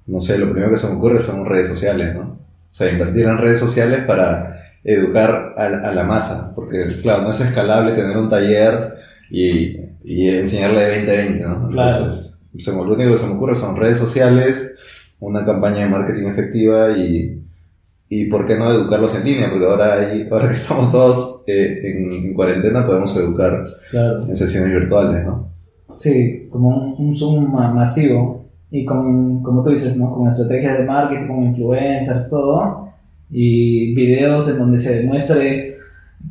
No 0.06 0.20
sé, 0.20 0.38
lo 0.38 0.50
primero 0.52 0.70
que 0.70 0.78
se 0.78 0.86
me 0.86 0.94
ocurre 0.94 1.20
son 1.20 1.46
redes 1.46 1.68
sociales, 1.68 2.14
¿no? 2.14 2.22
O 2.22 2.38
sea, 2.76 2.90
invertir 2.92 3.24
en 3.26 3.38
redes 3.38 3.58
sociales 3.58 4.00
para 4.06 4.60
educar 4.84 5.54
a, 5.56 5.64
a 5.66 5.92
la 5.94 6.04
masa, 6.04 6.52
porque 6.54 6.86
claro, 7.02 7.22
no 7.22 7.30
es 7.30 7.40
escalable 7.40 7.92
tener 7.94 8.16
un 8.16 8.28
taller 8.28 8.94
y, 9.30 9.76
y 10.04 10.28
enseñarle 10.28 10.80
de 10.82 10.88
20 10.90 11.12
a 11.12 11.16
20, 11.16 11.40
¿no? 11.44 11.68
Claro. 11.70 11.96
Entonces, 11.96 12.40
se 12.58 12.70
me- 12.72 12.84
lo 12.84 12.94
único 12.94 13.12
que 13.12 13.16
se 13.16 13.26
me 13.26 13.34
ocurre 13.34 13.54
son 13.56 13.76
redes 13.76 13.98
sociales, 13.98 14.74
una 15.20 15.44
campaña 15.44 15.80
de 15.80 15.88
marketing 15.88 16.28
efectiva 16.28 16.90
y, 16.98 17.42
y 18.08 18.26
¿por 18.26 18.46
qué 18.46 18.56
no 18.56 18.70
educarlos 18.70 19.14
en 19.16 19.24
línea? 19.24 19.48
Porque 19.50 19.66
ahora, 19.66 19.94
hay, 19.94 20.28
ahora 20.30 20.48
que 20.48 20.54
estamos 20.54 20.90
todos 20.92 21.44
eh, 21.46 21.80
en, 21.84 22.12
en 22.12 22.34
cuarentena 22.34 22.86
podemos 22.86 23.16
educar 23.16 23.64
Claro. 23.90 24.26
en 24.28 24.36
sesiones 24.36 24.72
virtuales, 24.72 25.24
¿no? 25.24 25.48
Sí, 25.96 26.48
como 26.50 26.68
un, 26.68 27.06
un 27.08 27.14
Zoom 27.14 27.52
ma- 27.52 27.72
masivo 27.72 28.44
y 28.70 28.84
con, 28.84 29.42
como 29.42 29.62
tú 29.62 29.70
dices, 29.70 29.96
¿no? 29.96 30.12
Con 30.14 30.28
estrategias 30.28 30.78
de 30.78 30.84
marketing, 30.84 31.26
con 31.28 31.44
influencers, 31.44 32.28
todo, 32.30 32.88
y 33.30 33.94
videos 33.94 34.48
en 34.50 34.58
donde 34.58 34.78
se 34.78 35.00
demuestre 35.00 35.78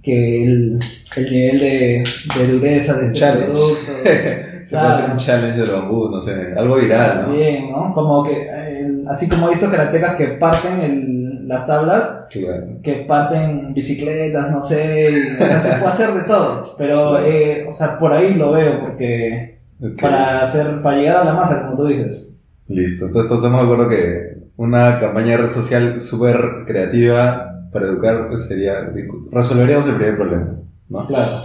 que 0.02 0.44
el, 0.46 0.80
el 1.18 1.32
nivel 1.32 1.60
de, 1.60 2.04
de 2.38 2.48
dureza 2.52 2.94
de 3.00 3.08
este 3.08 3.20
Challenge. 3.20 3.52
producto. 3.52 3.92
Se 4.64 4.78
puede 4.78 4.88
hacer 4.92 5.12
un 5.12 5.18
challenge 5.18 5.60
del 5.60 5.72
bambú, 5.72 6.10
no 6.10 6.22
sé, 6.22 6.32
algo 6.56 6.78
viral, 6.78 7.24
¿no? 7.28 7.34
Bien, 7.36 7.70
¿no? 7.70 7.94
Como 7.94 8.24
que, 8.24 8.32
eh, 8.50 9.04
así 9.10 9.28
como 9.28 9.48
he 9.48 9.50
visto 9.50 9.70
karatecas 9.70 10.16
que 10.16 10.26
parten 10.40 10.80
el- 10.80 11.23
las 11.46 11.68
tablas, 11.68 12.26
Claro. 12.32 12.80
que 12.82 12.94
parten 13.08 13.74
bicicletas, 13.74 14.52
no 14.52 14.62
sé, 14.62 15.12
y, 15.12 15.42
o 15.42 15.46
sea, 15.46 15.60
se 15.60 15.78
puede 15.80 15.92
hacer 15.92 16.14
de 16.14 16.22
todo, 16.24 16.76
pero, 16.78 17.12
Claro. 17.12 17.26
eh, 17.26 17.66
o 17.70 17.74
sea, 17.74 17.98
por 18.00 18.14
ahí 18.14 18.34
lo 18.36 18.52
veo, 18.52 18.80
porque 18.82 19.60
para 20.02 20.42
hacer, 20.42 20.82
para 20.82 20.98
llegar 20.98 21.18
a 21.18 21.24
la 21.26 21.34
masa, 21.34 21.66
como 21.66 21.78
tú 21.78 21.88
dices. 21.88 22.36
Listo, 22.68 23.08
entonces 23.08 23.30
todos 23.30 23.44
estamos 23.44 23.62
de 23.68 23.74
acuerdo 23.74 23.90
que 23.90 24.38
una 24.56 25.00
campaña 25.00 25.32
de 25.32 25.38
red 25.38 25.52
social 25.52 26.00
súper 26.00 26.64
creativa 26.66 27.50
para 27.72 27.88
educar 27.88 28.28
pues, 28.30 28.46
sería, 28.46 28.90
resolveríamos 29.32 29.90
el 29.90 29.96
primer 29.96 30.16
problema, 30.16 30.56
¿no? 30.90 31.08
Claro. 31.08 31.42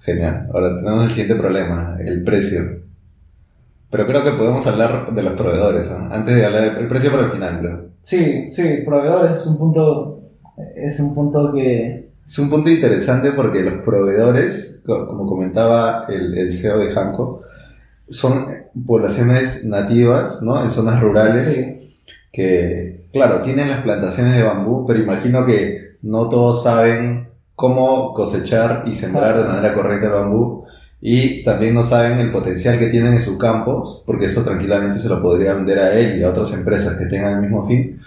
Genial. 0.00 0.46
Ahora 0.52 0.76
tenemos 0.76 1.04
el 1.04 1.10
siguiente 1.10 1.34
problema, 1.34 1.96
el 2.04 2.22
precio. 2.24 2.60
Pero 3.90 4.06
creo 4.06 4.22
que 4.24 4.30
podemos 4.32 4.66
hablar 4.66 5.12
de 5.14 5.22
los 5.22 5.32
proveedores, 5.34 5.90
¿no? 5.90 6.12
Antes 6.12 6.34
de 6.36 6.44
hablar 6.44 6.62
del 6.74 6.76
el 6.82 6.88
precio 6.88 7.10
para 7.10 7.24
el 7.26 7.32
final, 7.32 7.60
creo. 7.60 7.84
Sí, 8.02 8.48
sí, 8.50 8.82
proveedores 8.84 9.36
es 9.36 9.46
un 9.46 9.58
punto, 9.58 10.20
es 10.74 10.98
un 11.00 11.14
punto 11.14 11.52
que, 11.52 12.08
Es 12.26 12.38
un 12.38 12.50
punto 12.50 12.70
interesante 12.70 13.32
porque 13.32 13.62
los 13.62 13.74
proveedores, 13.84 14.82
co- 14.84 15.06
como 15.06 15.26
comentaba 15.26 16.06
el, 16.08 16.36
el 16.36 16.52
CEO 16.52 16.78
de 16.78 16.92
Hanco, 16.98 17.42
son 18.08 18.46
poblaciones 18.86 19.64
nativas, 19.64 20.42
¿no? 20.42 20.62
En 20.62 20.70
zonas 20.70 21.00
rurales. 21.00 21.44
sí, 21.44 21.96
que, 22.32 23.06
claro, 23.12 23.40
tienen 23.42 23.68
las 23.68 23.80
plantaciones 23.82 24.36
de 24.36 24.42
bambú, 24.42 24.86
pero 24.86 25.00
imagino 25.00 25.46
que 25.46 25.96
no 26.02 26.28
todos 26.28 26.62
saben 26.64 27.28
cómo 27.54 28.12
cosechar 28.12 28.82
y 28.86 28.92
sembrar 28.94 29.38
de 29.38 29.44
manera 29.44 29.72
correcta 29.74 30.06
el 30.08 30.12
bambú 30.12 30.64
y 31.00 31.44
también 31.44 31.74
no 31.74 31.82
saben 31.82 32.18
el 32.18 32.32
potencial 32.32 32.78
que 32.78 32.88
tienen 32.88 33.14
en 33.14 33.20
sus 33.20 33.38
campos, 33.38 34.02
porque 34.06 34.26
eso 34.26 34.42
tranquilamente 34.42 35.00
se 35.00 35.08
lo 35.08 35.20
podría 35.20 35.54
vender 35.54 35.78
a 35.78 35.98
él 35.98 36.18
y 36.18 36.22
a 36.22 36.30
otras 36.30 36.52
empresas 36.52 36.96
que 36.96 37.06
tengan 37.06 37.34
el 37.34 37.42
mismo 37.42 37.66
fin. 37.66 38.00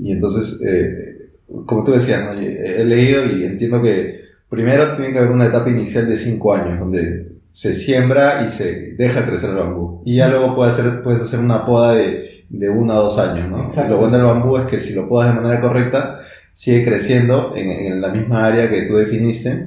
Y 0.00 0.12
entonces, 0.12 0.62
eh, 0.66 1.28
como 1.66 1.84
tú 1.84 1.92
decías, 1.92 2.24
¿no? 2.24 2.40
he 2.40 2.84
leído 2.84 3.26
y 3.26 3.44
entiendo 3.44 3.82
que 3.82 4.22
primero 4.48 4.96
tiene 4.96 5.12
que 5.12 5.18
haber 5.18 5.30
una 5.30 5.46
etapa 5.46 5.70
inicial 5.70 6.08
de 6.08 6.16
5 6.16 6.54
años, 6.54 6.78
donde 6.78 7.32
se 7.52 7.74
siembra 7.74 8.44
y 8.46 8.50
se 8.50 8.94
deja 8.94 9.26
crecer 9.26 9.50
el 9.50 9.56
bambú. 9.56 10.02
Y 10.04 10.16
ya 10.16 10.28
luego 10.28 10.54
puedes 10.54 10.78
hacer, 10.78 11.02
puedes 11.02 11.22
hacer 11.22 11.40
una 11.40 11.66
poda 11.66 11.94
de, 11.94 12.44
de 12.48 12.68
uno 12.70 12.92
a 12.92 12.96
dos 12.96 13.18
años, 13.18 13.48
¿no? 13.48 13.68
Lo 13.88 13.96
bueno 13.98 14.16
del 14.16 14.26
bambú 14.26 14.56
es 14.56 14.66
que 14.66 14.78
si 14.78 14.94
lo 14.94 15.08
podas 15.08 15.34
de 15.34 15.40
manera 15.40 15.60
correcta, 15.60 16.20
sigue 16.52 16.84
creciendo 16.84 17.54
en, 17.56 17.70
en 17.70 18.00
la 18.00 18.08
misma 18.08 18.46
área 18.46 18.68
que 18.68 18.82
tú 18.82 18.96
definiste. 18.96 19.66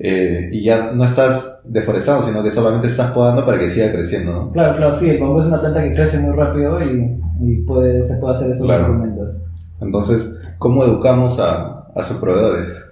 Eh, 0.00 0.48
y 0.52 0.64
ya 0.64 0.92
no 0.92 1.04
estás 1.04 1.62
deforestando, 1.68 2.22
sino 2.26 2.42
que 2.42 2.50
solamente 2.50 2.88
estás 2.88 3.10
podando 3.12 3.44
para 3.44 3.58
que 3.58 3.68
siga 3.68 3.90
creciendo, 3.92 4.32
¿no? 4.32 4.52
claro, 4.52 4.76
claro, 4.76 4.92
sí, 4.92 5.10
el 5.10 5.20
bambú 5.20 5.40
es 5.40 5.46
una 5.46 5.60
planta 5.60 5.82
que 5.82 5.92
crece 5.92 6.20
muy 6.20 6.36
rápido 6.36 6.80
y, 6.82 7.20
y 7.40 7.62
puede, 7.62 8.02
se 8.02 8.18
puede 8.20 8.34
hacer 8.34 8.52
esos 8.52 8.66
Claro. 8.66 8.84
argumentos. 8.86 9.42
Entonces, 9.80 10.40
¿cómo 10.58 10.84
educamos 10.84 11.38
a, 11.40 11.86
a 11.94 12.02
sus 12.02 12.16
proveedores? 12.18 12.84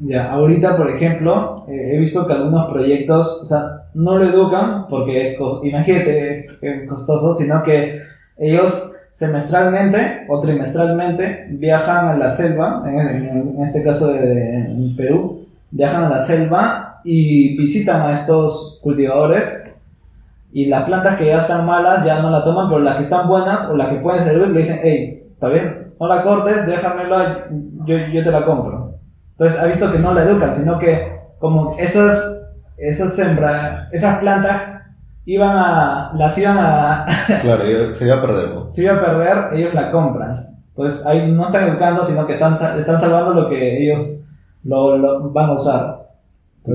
Ya, 0.00 0.32
ahorita, 0.32 0.76
por 0.76 0.90
ejemplo, 0.90 1.64
eh, 1.68 1.92
he 1.94 1.98
visto 1.98 2.26
que 2.26 2.32
algunos 2.32 2.70
proyectos, 2.72 3.40
o 3.42 3.46
sea, 3.46 3.84
no 3.94 4.16
lo 4.18 4.24
educan 4.26 4.86
porque, 4.88 5.36
imagínate, 5.62 6.46
es 6.60 6.88
costoso, 6.88 7.34
sino 7.34 7.62
que 7.62 8.00
ellos 8.36 8.92
semestralmente 9.12 10.26
o 10.28 10.40
trimestralmente 10.40 11.46
viajan 11.50 12.08
a 12.08 12.16
la 12.16 12.28
selva, 12.28 12.82
en, 12.86 12.98
en- 12.98 13.54
en 13.56 13.62
este 13.62 13.84
caso 13.84 14.12
de 14.12 14.58
en 14.66 14.96
Perú, 14.96 15.43
viajan 15.74 16.04
a 16.04 16.08
la 16.08 16.18
selva 16.20 17.00
y 17.04 17.58
visitan 17.58 18.02
a 18.02 18.14
estos 18.14 18.78
cultivadores 18.80 19.60
y 20.52 20.66
las 20.66 20.84
plantas 20.84 21.16
que 21.16 21.26
ya 21.26 21.40
están 21.40 21.66
malas 21.66 22.04
ya 22.04 22.22
no 22.22 22.30
la 22.30 22.44
toman, 22.44 22.68
pero 22.68 22.80
las 22.80 22.96
que 22.96 23.02
están 23.02 23.26
buenas 23.26 23.68
o 23.68 23.76
las 23.76 23.88
que 23.88 23.96
pueden 23.96 24.22
servir 24.22 24.48
le 24.48 24.60
dicen, 24.60 24.80
hey, 24.84 25.26
está 25.32 25.48
bien, 25.48 25.92
no 25.98 26.06
la 26.06 26.22
cortes, 26.22 26.64
déjamela, 26.66 27.48
yo, 27.84 27.96
yo 28.12 28.22
te 28.22 28.30
la 28.30 28.44
compro. 28.44 29.00
Entonces 29.32 29.60
ha 29.60 29.66
visto 29.66 29.90
que 29.90 29.98
no 29.98 30.14
la 30.14 30.22
educan, 30.22 30.54
sino 30.54 30.78
que 30.78 31.18
como 31.40 31.76
esas, 31.76 32.46
esas 32.76 33.12
sembra, 33.12 33.88
esas 33.90 34.18
plantas 34.18 34.62
iban 35.24 35.56
a, 35.56 36.12
las 36.14 36.38
iban 36.38 36.56
a, 36.56 37.04
Claro, 37.42 37.92
se 37.92 38.06
iba 38.06 38.14
a 38.14 38.22
perder, 38.22 38.54
¿no? 38.54 38.70
se 38.70 38.84
iba 38.84 38.94
a 38.94 39.00
perder, 39.00 39.58
ellos 39.58 39.74
la 39.74 39.90
compran. 39.90 40.54
Entonces 40.68 41.04
ahí 41.04 41.32
no 41.32 41.46
están 41.46 41.68
educando, 41.68 42.04
sino 42.04 42.24
que 42.28 42.34
están, 42.34 42.52
están 42.52 43.00
salvando 43.00 43.34
lo 43.34 43.48
que 43.48 43.82
ellos 43.82 44.23
lo, 44.64 44.96
lo 44.96 45.30
van 45.30 45.50
a 45.50 45.52
usar. 45.54 46.08
Y 46.66 46.70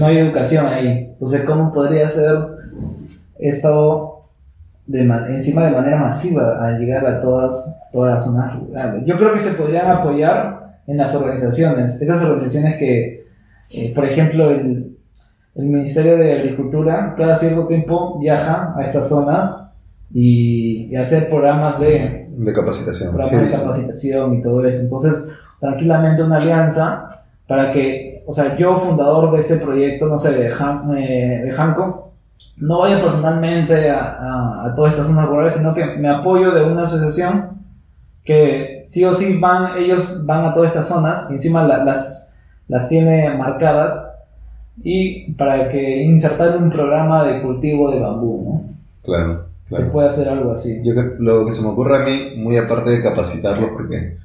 no 0.00 0.06
hay 0.06 0.18
educación 0.18 0.66
ahí. 0.66 1.10
Entonces, 1.12 1.42
¿cómo 1.44 1.72
podría 1.72 2.08
ser 2.08 2.36
esto 3.38 4.24
de 4.86 5.04
ma- 5.04 5.26
encima 5.28 5.64
de 5.64 5.70
manera 5.72 5.98
masiva 6.00 6.58
a 6.64 6.72
llegar 6.78 7.06
a 7.06 7.22
todas, 7.22 7.80
todas 7.92 8.14
las 8.14 8.24
zonas 8.24 8.58
rurales? 8.60 9.04
Yo 9.06 9.16
creo 9.16 9.32
que 9.34 9.40
se 9.40 9.52
podrían 9.52 9.88
apoyar 9.90 10.78
en 10.86 10.96
las 10.96 11.14
organizaciones, 11.14 12.00
esas 12.00 12.22
organizaciones 12.22 12.76
que, 12.78 13.26
eh, 13.70 13.94
por 13.94 14.04
ejemplo, 14.04 14.50
el, 14.50 14.96
el 15.54 15.64
Ministerio 15.66 16.16
de 16.16 16.40
Agricultura 16.40 17.14
cada 17.16 17.36
cierto 17.36 17.66
tiempo 17.66 18.18
viaja 18.18 18.74
a 18.76 18.82
estas 18.82 19.08
zonas 19.08 19.72
y, 20.12 20.86
y 20.90 20.96
hacer 20.96 21.28
programas 21.28 21.78
de, 21.78 22.28
De 22.36 22.52
capacitación. 22.52 23.10
Sí, 23.10 23.14
programas 23.16 23.52
de 23.52 23.56
capacitación 23.58 24.34
y 24.34 24.42
todo 24.42 24.64
eso. 24.64 24.82
Entonces, 24.82 25.28
tranquilamente 25.60 26.22
una 26.24 26.38
alianza 26.38 27.11
para 27.46 27.72
que, 27.72 28.22
o 28.26 28.32
sea, 28.32 28.56
yo 28.56 28.80
fundador 28.80 29.32
de 29.32 29.38
este 29.40 29.56
proyecto, 29.56 30.06
no 30.06 30.18
sé, 30.18 30.32
de, 30.32 30.52
Han- 30.52 30.96
eh, 30.96 31.42
de 31.44 31.54
Hanco, 31.56 32.12
no 32.58 32.80
vaya 32.80 33.00
personalmente 33.02 33.90
a, 33.90 34.00
a, 34.00 34.66
a 34.66 34.74
todas 34.74 34.92
estas 34.92 35.06
zonas 35.08 35.26
rurales, 35.26 35.54
sino 35.54 35.74
que 35.74 35.84
me 35.96 36.08
apoyo 36.08 36.52
de 36.52 36.64
una 36.64 36.82
asociación 36.82 37.50
que 38.24 38.82
sí 38.84 39.04
o 39.04 39.14
sí 39.14 39.38
van, 39.40 39.76
ellos 39.78 40.24
van 40.24 40.44
a 40.44 40.54
todas 40.54 40.70
estas 40.70 40.86
zonas, 40.88 41.28
y 41.30 41.34
encima 41.34 41.64
la- 41.66 41.84
las, 41.84 42.36
las 42.68 42.88
tiene 42.88 43.36
marcadas, 43.36 44.08
y 44.82 45.32
para 45.32 45.68
que 45.68 46.02
insertar 46.02 46.56
un 46.56 46.70
programa 46.70 47.24
de 47.24 47.42
cultivo 47.42 47.90
de 47.90 48.00
bambú, 48.00 48.44
¿no? 48.44 48.74
Claro, 49.04 49.46
Se 49.68 49.76
claro. 49.76 49.92
puede 49.92 50.08
hacer 50.08 50.28
algo 50.28 50.52
así. 50.52 50.80
Yo 50.84 50.94
creo- 50.94 51.14
lo 51.18 51.44
que 51.44 51.52
se 51.52 51.62
me 51.62 51.68
ocurre 51.68 51.96
a 51.96 52.04
mí, 52.04 52.34
muy 52.40 52.56
aparte 52.56 52.90
de 52.90 53.02
capacitarlos, 53.02 53.70
porque 53.72 54.16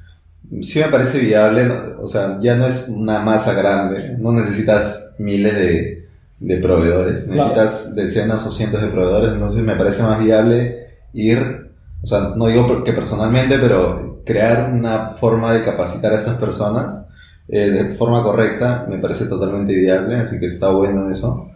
sí 0.62 0.80
me 0.80 0.88
parece 0.88 1.18
viable, 1.20 1.68
o 2.02 2.06
sea, 2.06 2.38
ya 2.40 2.56
no 2.56 2.66
es 2.66 2.88
una 2.88 3.20
masa 3.20 3.52
grande, 3.54 4.16
no 4.18 4.32
necesitas 4.32 5.14
miles 5.18 5.54
de, 5.54 6.08
de 6.40 6.56
proveedores, 6.58 7.24
Claro. 7.24 7.50
necesitas 7.54 7.94
decenas 7.94 8.46
o 8.46 8.52
cientos 8.52 8.80
de 8.82 8.88
proveedores, 8.88 9.32
entonces 9.34 9.62
me 9.62 9.76
parece 9.76 10.02
más 10.02 10.18
viable 10.18 10.86
ir, 11.12 11.70
o 12.02 12.06
sea, 12.06 12.32
no 12.36 12.46
digo 12.46 12.84
que 12.84 12.92
personalmente, 12.92 13.58
pero 13.58 14.22
crear 14.24 14.70
una 14.72 15.10
forma 15.10 15.52
de 15.52 15.62
capacitar 15.64 16.12
a 16.12 16.16
estas 16.16 16.38
personas 16.38 17.02
eh, 17.48 17.70
de 17.70 17.94
forma 17.94 18.22
correcta 18.22 18.86
me 18.88 18.98
parece 18.98 19.24
totalmente 19.26 19.74
viable, 19.74 20.16
así 20.16 20.38
que 20.38 20.46
está 20.46 20.70
bueno 20.70 21.10
eso. 21.10 21.48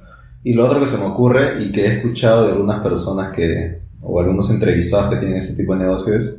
Y 0.43 0.55
lo 0.55 0.65
otro 0.67 0.81
que 0.81 0.87
se 0.87 0.97
me 0.99 1.05
ocurre 1.05 1.63
y 1.63 1.71
que 1.71 1.85
he 1.87 1.93
escuchado 1.99 2.47
de 2.47 2.53
algunas 2.53 2.83
personas 2.83 3.31
que, 3.35 3.81
o 4.01 4.19
algunos 4.21 4.51
entrevistados 4.51 5.11
que 5.11 5.17
tienen 5.17 5.37
este 5.37 5.55
tipo 5.55 5.75
de 5.77 5.81
negocios, 5.85 6.37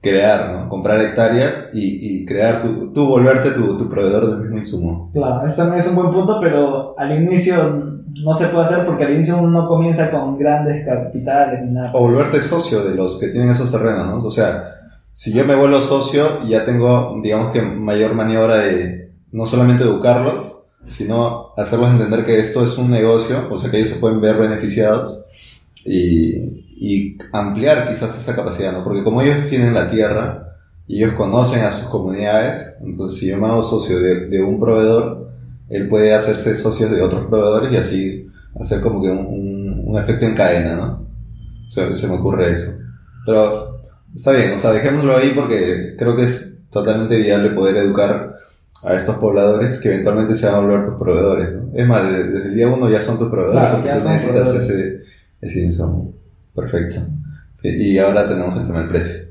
crear, 0.00 0.52
¿no? 0.52 0.68
Comprar 0.68 1.00
hectáreas 1.00 1.70
y, 1.72 2.20
y 2.20 2.24
crear 2.24 2.62
tu, 2.62 2.92
tú 2.92 3.06
volverte 3.06 3.50
tu, 3.50 3.76
tu 3.76 3.88
proveedor 3.88 4.30
del 4.30 4.40
mismo 4.40 4.56
insumo. 4.56 5.10
Claro, 5.12 5.46
eso 5.46 5.62
también 5.62 5.80
es 5.80 5.88
un 5.88 5.96
buen 5.96 6.12
punto, 6.12 6.38
pero 6.40 6.94
al 6.98 7.22
inicio 7.22 7.90
no 8.24 8.34
se 8.34 8.46
puede 8.46 8.66
hacer 8.66 8.86
porque 8.86 9.04
al 9.04 9.14
inicio 9.14 9.38
uno 9.38 9.62
no 9.62 9.68
comienza 9.68 10.10
con 10.10 10.38
grandes 10.38 10.84
capitales 10.86 11.62
ni 11.62 11.72
nada. 11.72 11.92
O 11.94 12.00
volverte 12.00 12.40
socio 12.40 12.82
de 12.84 12.94
los 12.94 13.18
que 13.18 13.28
tienen 13.28 13.50
esos 13.50 13.70
terrenos, 13.70 14.06
¿no? 14.08 14.24
O 14.24 14.30
sea, 14.30 14.76
si 15.12 15.32
yo 15.32 15.44
me 15.44 15.54
vuelvo 15.54 15.80
socio, 15.80 16.24
ya 16.46 16.64
tengo, 16.64 17.18
digamos 17.22 17.52
que 17.52 17.62
mayor 17.62 18.14
maniobra 18.14 18.56
de 18.58 19.12
no 19.32 19.46
solamente 19.46 19.84
educarlos, 19.84 20.64
sino 20.86 21.52
hacerlos 21.56 21.90
entender 21.90 22.24
que 22.24 22.38
esto 22.38 22.64
es 22.64 22.76
un 22.78 22.90
negocio, 22.90 23.48
o 23.50 23.58
sea 23.58 23.70
que 23.70 23.78
ellos 23.78 23.90
se 23.90 24.00
pueden 24.00 24.20
ver 24.20 24.36
beneficiados 24.36 25.24
y, 25.84 26.68
y 26.82 27.18
ampliar 27.32 27.88
quizás 27.88 28.16
esa 28.18 28.34
capacidad, 28.34 28.72
¿no? 28.72 28.82
Porque 28.82 29.04
como 29.04 29.20
ellos 29.20 29.44
tienen 29.48 29.74
la 29.74 29.90
tierra 29.90 30.56
y 30.86 31.02
ellos 31.02 31.12
conocen 31.14 31.60
a 31.62 31.70
sus 31.70 31.88
comunidades, 31.88 32.74
entonces 32.80 33.18
si 33.20 33.26
yo 33.28 33.36
me 33.36 33.46
hago 33.48 33.62
socio 33.62 33.98
de, 34.00 34.28
de 34.28 34.42
un 34.42 34.58
proveedor, 34.58 35.28
él 35.68 35.88
puede 35.88 36.14
hacerse 36.14 36.56
socio 36.56 36.88
de 36.88 37.02
otros 37.02 37.26
proveedores 37.26 37.72
y 37.72 37.76
así 37.76 38.28
hacer 38.58 38.80
como 38.80 39.02
que 39.02 39.10
un, 39.10 39.18
un- 39.26 39.84
un 39.90 39.98
efecto 39.98 40.24
en 40.26 40.34
cadena, 40.34 40.74
¿no? 40.76 41.06
Se, 41.68 41.94
se 41.94 42.06
me 42.08 42.14
ocurre 42.14 42.52
eso. 42.54 42.72
Pero 43.26 43.82
está 44.14 44.32
bien, 44.32 44.52
o 44.54 44.58
sea, 44.58 44.72
dejémoslo 44.72 45.16
ahí 45.16 45.32
porque 45.34 45.94
creo 45.98 46.16
que 46.16 46.24
es 46.24 46.56
totalmente 46.70 47.18
viable 47.18 47.50
poder 47.50 47.76
educar 47.76 48.36
a 48.84 48.94
estos 48.94 49.16
pobladores 49.16 49.78
que 49.78 49.88
eventualmente 49.92 50.34
se 50.34 50.46
van 50.46 50.54
a 50.54 50.60
volver 50.60 50.86
tus 50.86 50.94
proveedores, 50.98 51.52
¿no? 51.54 51.70
Es 51.74 51.86
más, 51.86 52.02
desde, 52.10 52.24
desde 52.30 52.48
el 52.48 52.54
día 52.54 52.68
uno 52.68 52.88
ya 52.88 53.00
son 53.00 53.18
tus 53.18 53.28
proveedores 53.28 53.60
Claro, 53.60 53.82
porque 53.82 54.00
tú 54.00 54.08
necesitas 54.08 54.48
proveedores. 54.48 54.70
ese, 54.70 55.00
ese 55.42 55.60
insumo. 55.60 56.12
Perfecto. 56.54 57.00
Y 57.62 57.98
ahora 57.98 58.28
tenemos 58.28 58.56
el 58.56 58.66
tema 58.66 58.80
del 58.80 58.88
precio. 58.88 59.28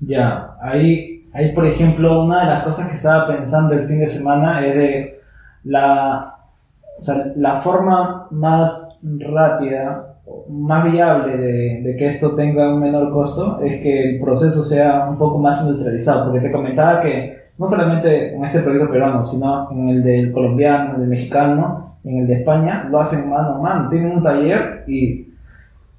Ya, 0.00 0.56
ahí, 0.60 1.28
ahí 1.32 1.52
por 1.52 1.66
ejemplo, 1.66 2.24
una 2.24 2.40
de 2.40 2.46
las 2.46 2.62
cosas 2.62 2.88
que 2.88 2.96
estaba 2.96 3.26
pensando 3.26 3.74
el 3.74 3.86
fin 3.86 4.00
de 4.00 4.06
semana 4.06 4.66
es 4.66 4.74
de 4.74 5.20
la, 5.64 6.36
o 6.98 7.02
sea, 7.02 7.32
la 7.36 7.60
forma 7.60 8.26
más 8.30 9.00
rápida, 9.02 10.16
más 10.48 10.90
viable 10.90 11.36
de, 11.36 11.82
de 11.82 11.96
que 11.96 12.06
esto 12.06 12.34
tenga 12.34 12.72
un 12.72 12.80
menor 12.80 13.12
costo 13.12 13.60
es 13.62 13.80
que 13.80 14.10
el 14.10 14.20
proceso 14.20 14.62
sea 14.64 15.06
un 15.08 15.18
poco 15.18 15.38
más 15.38 15.62
industrializado, 15.62 16.30
porque 16.30 16.46
te 16.46 16.52
comentaba 16.52 17.00
que 17.00 17.44
no 17.56 17.68
solamente 17.68 18.34
en 18.34 18.44
este 18.44 18.60
proyecto 18.60 18.90
peruano, 18.90 19.24
sino 19.24 19.70
en 19.70 19.88
el 19.88 20.02
del 20.02 20.32
colombiano, 20.32 20.94
el 20.94 21.00
del 21.02 21.08
mexicano, 21.08 21.98
en 22.04 22.18
el 22.18 22.26
de 22.26 22.34
España, 22.34 22.88
lo 22.90 23.00
hacen 23.00 23.30
mano 23.30 23.56
a 23.56 23.60
mano, 23.60 23.88
tienen 23.88 24.12
un 24.12 24.22
taller 24.22 24.84
y 24.86 25.33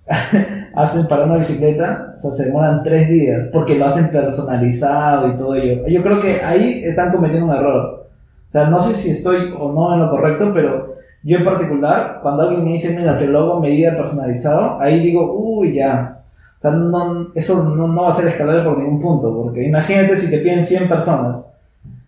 hacen 0.76 1.08
para 1.08 1.26
una 1.26 1.38
bicicleta, 1.38 2.13
o 2.15 2.20
sea, 2.20 2.32
se 2.32 2.46
demoran 2.46 2.84
tres 2.84 3.10
días, 3.10 3.50
porque 3.52 3.78
lo 3.78 3.86
hacen 3.86 4.10
personalizado 4.12 5.30
y 5.30 5.36
todo 5.38 5.56
ello. 5.56 5.88
Yo 5.88 6.04
creo 6.04 6.22
que 6.22 6.41
ahí 6.41 6.84
están 6.84 7.12
cometiendo 7.12 7.48
un 7.48 7.54
error. 7.56 8.08
O 8.48 8.52
sea, 8.52 8.68
no 8.70 8.80
sé 8.80 8.94
si 8.94 9.12
estoy 9.12 9.54
o 9.58 9.72
no 9.72 9.94
en 9.94 10.00
lo 10.02 10.10
correcto, 10.10 10.52
pero 10.54 10.96
yo 11.24 11.38
en 11.38 11.46
particular, 11.46 12.20
cuando 12.22 12.44
alguien 12.44 12.63
me 12.63 12.74
dice, 12.74 12.96
mira, 12.96 13.18
te 13.18 13.26
lo 13.28 13.39
hago 13.39 13.60
medida 13.60 13.96
personalizado, 13.98 14.80
ahí 14.80 15.00
digo, 15.00 15.34
uy, 15.34 15.74
ya. 15.76 16.20
O 16.58 16.60
sea, 16.60 16.72
no, 16.72 17.28
eso 17.36 17.63
no, 17.76 17.88
no 17.88 18.04
va 18.04 18.10
a 18.10 18.13
ser 18.13 18.28
escalable 18.28 18.63
por 18.63 18.78
ningún 18.78 19.02
punto, 19.02 19.34
porque 19.36 19.63
imagínate 19.68 20.15
si 20.18 20.30
te 20.30 20.38
piden 20.38 20.65
100 20.65 20.88
personas, 20.88 21.52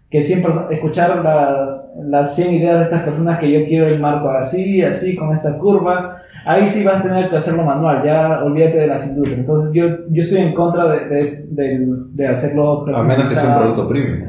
que 0.10 0.22
100 0.22 0.42
perso- 0.44 0.70
escuchar 0.72 1.18
las, 1.24 1.94
las 2.02 2.36
100 2.36 2.54
ideas 2.56 2.78
de 2.78 2.84
estas 2.86 3.02
personas 3.04 3.40
que 3.40 3.52
yo 3.52 3.66
quiero 3.68 3.88
el 3.88 4.00
marco 4.00 4.30
así, 4.30 4.82
así, 4.84 5.16
con 5.16 5.34
esta 5.34 5.58
curva, 5.58 6.17
ahí 6.48 6.68
sí 6.68 6.84
vas 6.84 7.00
a 7.00 7.04
tener 7.04 7.30
que 7.30 7.38
hacerlo 7.38 7.64
manual, 7.64 8.04
ya 8.04 8.42
olvídate 8.44 8.78
de 8.78 8.88
las 8.88 9.06
industrias. 9.08 9.40
Entonces 9.40 9.74
yo, 9.74 9.88
yo 10.10 10.22
estoy 10.22 10.40
en 10.40 10.54
contra 10.54 10.88
de, 10.88 11.00
de, 11.08 11.46
de- 11.50 11.86
de 12.14 12.28
hacerlo 12.28 12.86
A 12.96 13.04
menos 13.04 13.26
que 13.30 13.36
sea 13.36 13.50
un 13.50 13.58
producto 13.60 13.88
premium. 13.90 14.28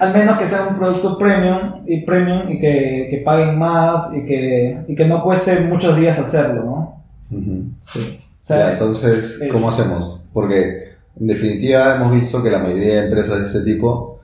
Al 0.00 0.12
menos 0.14 0.38
que 0.38 0.48
sea 0.48 0.66
un 0.68 0.76
producto 0.78 1.18
premium 1.18 1.82
y 1.86 2.00
premium 2.02 2.50
y 2.50 2.58
que, 2.58 3.08
que 3.10 3.22
paguen 3.24 3.58
más 3.58 4.14
y 4.16 4.24
que, 4.24 4.78
y 4.88 4.94
que 4.94 5.06
no 5.06 5.22
cueste 5.22 5.60
muchos 5.60 5.96
días 5.96 6.18
hacerlo, 6.18 6.64
¿no? 6.64 7.02
Ujú. 7.38 7.64
Sí. 7.82 8.18
O 8.50 8.54
Ya, 8.54 8.72
entonces, 8.72 9.38
es- 9.40 9.52
¿cómo 9.52 9.68
hacemos? 9.68 10.24
Porque 10.32 10.92
en 11.20 11.26
definitiva 11.26 11.96
hemos 11.96 12.12
visto 12.14 12.42
que 12.42 12.50
la 12.50 12.58
mayoría 12.58 12.94
de 13.02 13.04
empresas 13.06 13.40
de 13.40 13.46
este 13.46 13.60
tipo 13.60 14.20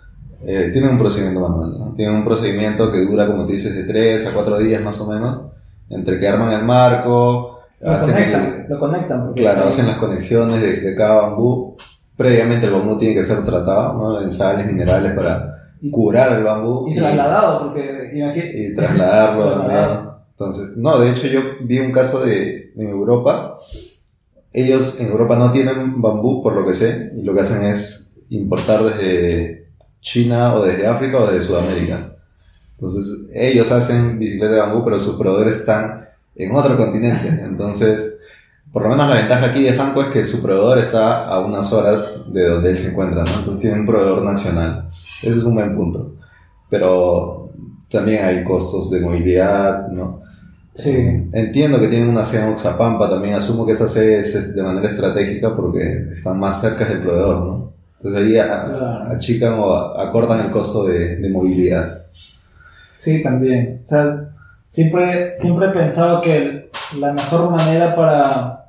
eh, 0.47 0.71
tienen 0.73 0.92
un 0.92 0.99
procedimiento 0.99 1.40
manual, 1.47 1.79
¿no? 1.79 1.92
Tienen 1.94 2.14
un 2.16 2.25
procedimiento 2.25 2.90
que 2.90 3.05
dura, 3.05 3.27
como 3.27 3.44
tú 3.44 3.53
dices, 3.53 3.75
de 3.75 3.83
3 3.85 4.27
a 4.27 4.33
4 4.33 4.59
días 4.59 4.83
más 4.83 4.99
o 5.01 5.11
menos, 5.11 5.42
entre 5.90 6.18
que 6.18 6.29
arman 6.29 6.53
el 6.53 6.64
marco, 6.64 7.61
lo 7.81 7.90
hacen, 7.92 8.14
conectan, 8.14 8.44
el- 8.44 8.66
lo 8.68 8.81
conectan. 8.81 9.33
claro, 9.35 9.64
hacen 9.68 9.87
las 9.87 9.96
conexiones 9.98 10.61
de, 10.61 10.81
de 10.81 10.94
cada 10.94 11.22
bambú. 11.22 11.77
Previamente 12.16 12.66
el 12.66 12.72
bambú 12.72 12.98
tiene 12.98 13.14
que 13.14 13.24
ser 13.24 13.44
tratado 13.44 13.92
¿no? 13.94 14.20
en 14.20 14.31
sales, 14.31 14.66
minerales 14.66 15.12
para 15.12 15.55
y, 15.81 15.88
curar 15.90 16.37
el 16.37 16.42
bambú 16.42 16.88
y 16.90 16.96
trasladado, 16.96 17.61
porque 17.64 18.11
imagínate. 18.12 18.53
y 18.61 18.74
trasladarlo 18.74 19.44
Trasladado. 19.55 19.88
también. 19.94 20.09
Entonces, 20.31 20.77
no, 20.77 20.98
de 20.98 21.11
hecho 21.11 21.27
yo 21.29 21.40
vi 21.62 21.79
un 21.79 21.92
caso 21.92 22.24
de 22.24 22.72
en 22.77 22.88
Europa. 22.88 23.59
Ellos 24.53 24.98
en 25.01 25.09
Europa 25.09 25.37
no 25.37 25.53
tienen 25.53 26.01
bambú, 26.01 26.42
por 26.42 26.55
lo 26.55 26.64
que 26.66 26.74
sé, 26.74 27.12
y 27.14 27.22
lo 27.22 27.35
que 27.35 27.40
hacen 27.40 27.62
es 27.62 28.14
importar 28.31 28.83
desde 28.83 29.68
China 30.01 30.55
o 30.55 30.64
desde 30.64 30.87
África 30.87 31.18
o 31.18 31.27
desde 31.27 31.42
Sudamérica. 31.42 32.14
Entonces, 32.79 33.29
ellos 33.35 33.71
hacen 33.73 34.19
bicicleta 34.19 34.53
de 34.55 34.61
bambú, 34.61 34.85
pero 34.85 35.01
sus 35.01 35.17
proveedores 35.17 35.57
están 35.57 36.07
en 36.37 36.55
otro 36.55 36.77
continente. 36.77 37.29
Entonces, 37.43 38.19
por 38.73 38.83
lo 38.83 38.91
menos 38.91 39.09
la 39.09 39.17
ventaja 39.17 39.47
aquí 39.47 39.62
de 39.64 39.71
Hanco 39.79 40.03
es 40.03 40.09
que 40.09 40.25
su 40.25 40.41
proveedor 40.43 40.79
está 40.79 41.27
a 41.27 41.41
unas 41.41 41.73
horas 41.73 42.23
de 42.33 42.47
donde 42.49 42.71
él 42.71 42.79
se 42.79 42.91
encuentra, 42.91 43.25
¿no? 43.25 43.31
Entonces 43.31 43.61
tiene 43.61 43.81
un 43.81 43.87
proveedor 43.87 44.23
nacional. 44.23 44.88
Ese 45.23 45.38
es 45.38 45.45
un 45.45 45.55
buen 45.55 45.75
punto. 45.75 46.14
Pero 46.71 47.51
también 47.91 48.25
hay 48.25 48.45
costos 48.45 48.91
de 48.91 49.01
movilidad, 49.01 49.88
¿no? 49.88 50.21
Sí. 50.75 50.91
Entiendo 51.33 51.81
que 51.81 51.88
tienen 51.88 52.09
una 52.11 52.25
sede 52.25 52.45
en 52.45 52.51
Oxapampa, 52.53 53.11
también 53.11 53.35
asumo 53.35 53.67
que 53.67 53.73
esa 53.73 53.88
sede 53.88 54.21
es 54.21 54.55
de 54.55 54.62
manera 54.62 54.87
estratégica 54.87 55.57
porque 55.57 56.11
están 56.12 56.38
más 56.38 56.61
cerca 56.61 56.85
del 56.85 57.03
proveedor, 57.03 57.37
¿no? 57.45 57.73
Entonces 57.97 58.23
ahí 58.23 58.37
a- 58.38 59.11
achican 59.11 59.55
o 59.59 59.73
acortan 59.99 60.45
el 60.45 60.51
costo 60.53 60.85
de, 60.87 61.17
de 61.17 61.31
movilidad. 61.31 61.98
Sí, 62.99 63.23
también. 63.23 63.81
O 63.83 63.87
sea, 63.87 64.29
siempre, 64.67 65.35
siempre 65.35 65.69
he 65.69 65.71
pensado 65.71 66.21
que 66.21 66.71
la 66.99 67.13
mejor 67.13 67.51
manera 67.51 67.97
para, 67.97 68.67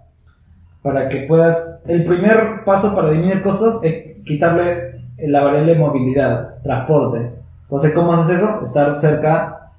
para 0.81 1.09
que 1.09 1.25
puedas... 1.27 1.83
El 1.87 2.05
primer 2.05 2.63
paso 2.63 2.95
para 2.95 3.09
disminuir 3.09 3.41
costos 3.41 3.83
es 3.83 4.23
quitarle 4.25 5.01
la 5.17 5.43
variable 5.43 5.75
movilidad, 5.75 6.61
transporte. 6.63 7.33
Entonces, 7.63 7.93
¿cómo 7.93 8.13
haces 8.13 8.37
eso? 8.37 8.63
Estar 8.63 8.95
cerca 8.95 9.71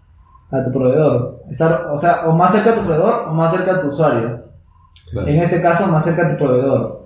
a 0.51 0.65
tu 0.65 0.73
proveedor. 0.73 1.43
Estar, 1.51 1.89
o 1.91 1.97
sea, 1.97 2.29
o 2.29 2.33
más 2.33 2.53
cerca 2.53 2.73
a 2.73 2.75
tu 2.75 2.83
proveedor 2.83 3.29
o 3.29 3.33
más 3.33 3.51
cerca 3.51 3.77
a 3.77 3.81
tu 3.81 3.89
usuario. 3.89 4.45
En 5.13 5.41
este 5.41 5.61
caso, 5.61 5.87
más 5.89 6.05
cerca 6.05 6.27
a 6.27 6.31
tu 6.31 6.37
proveedor. 6.37 7.01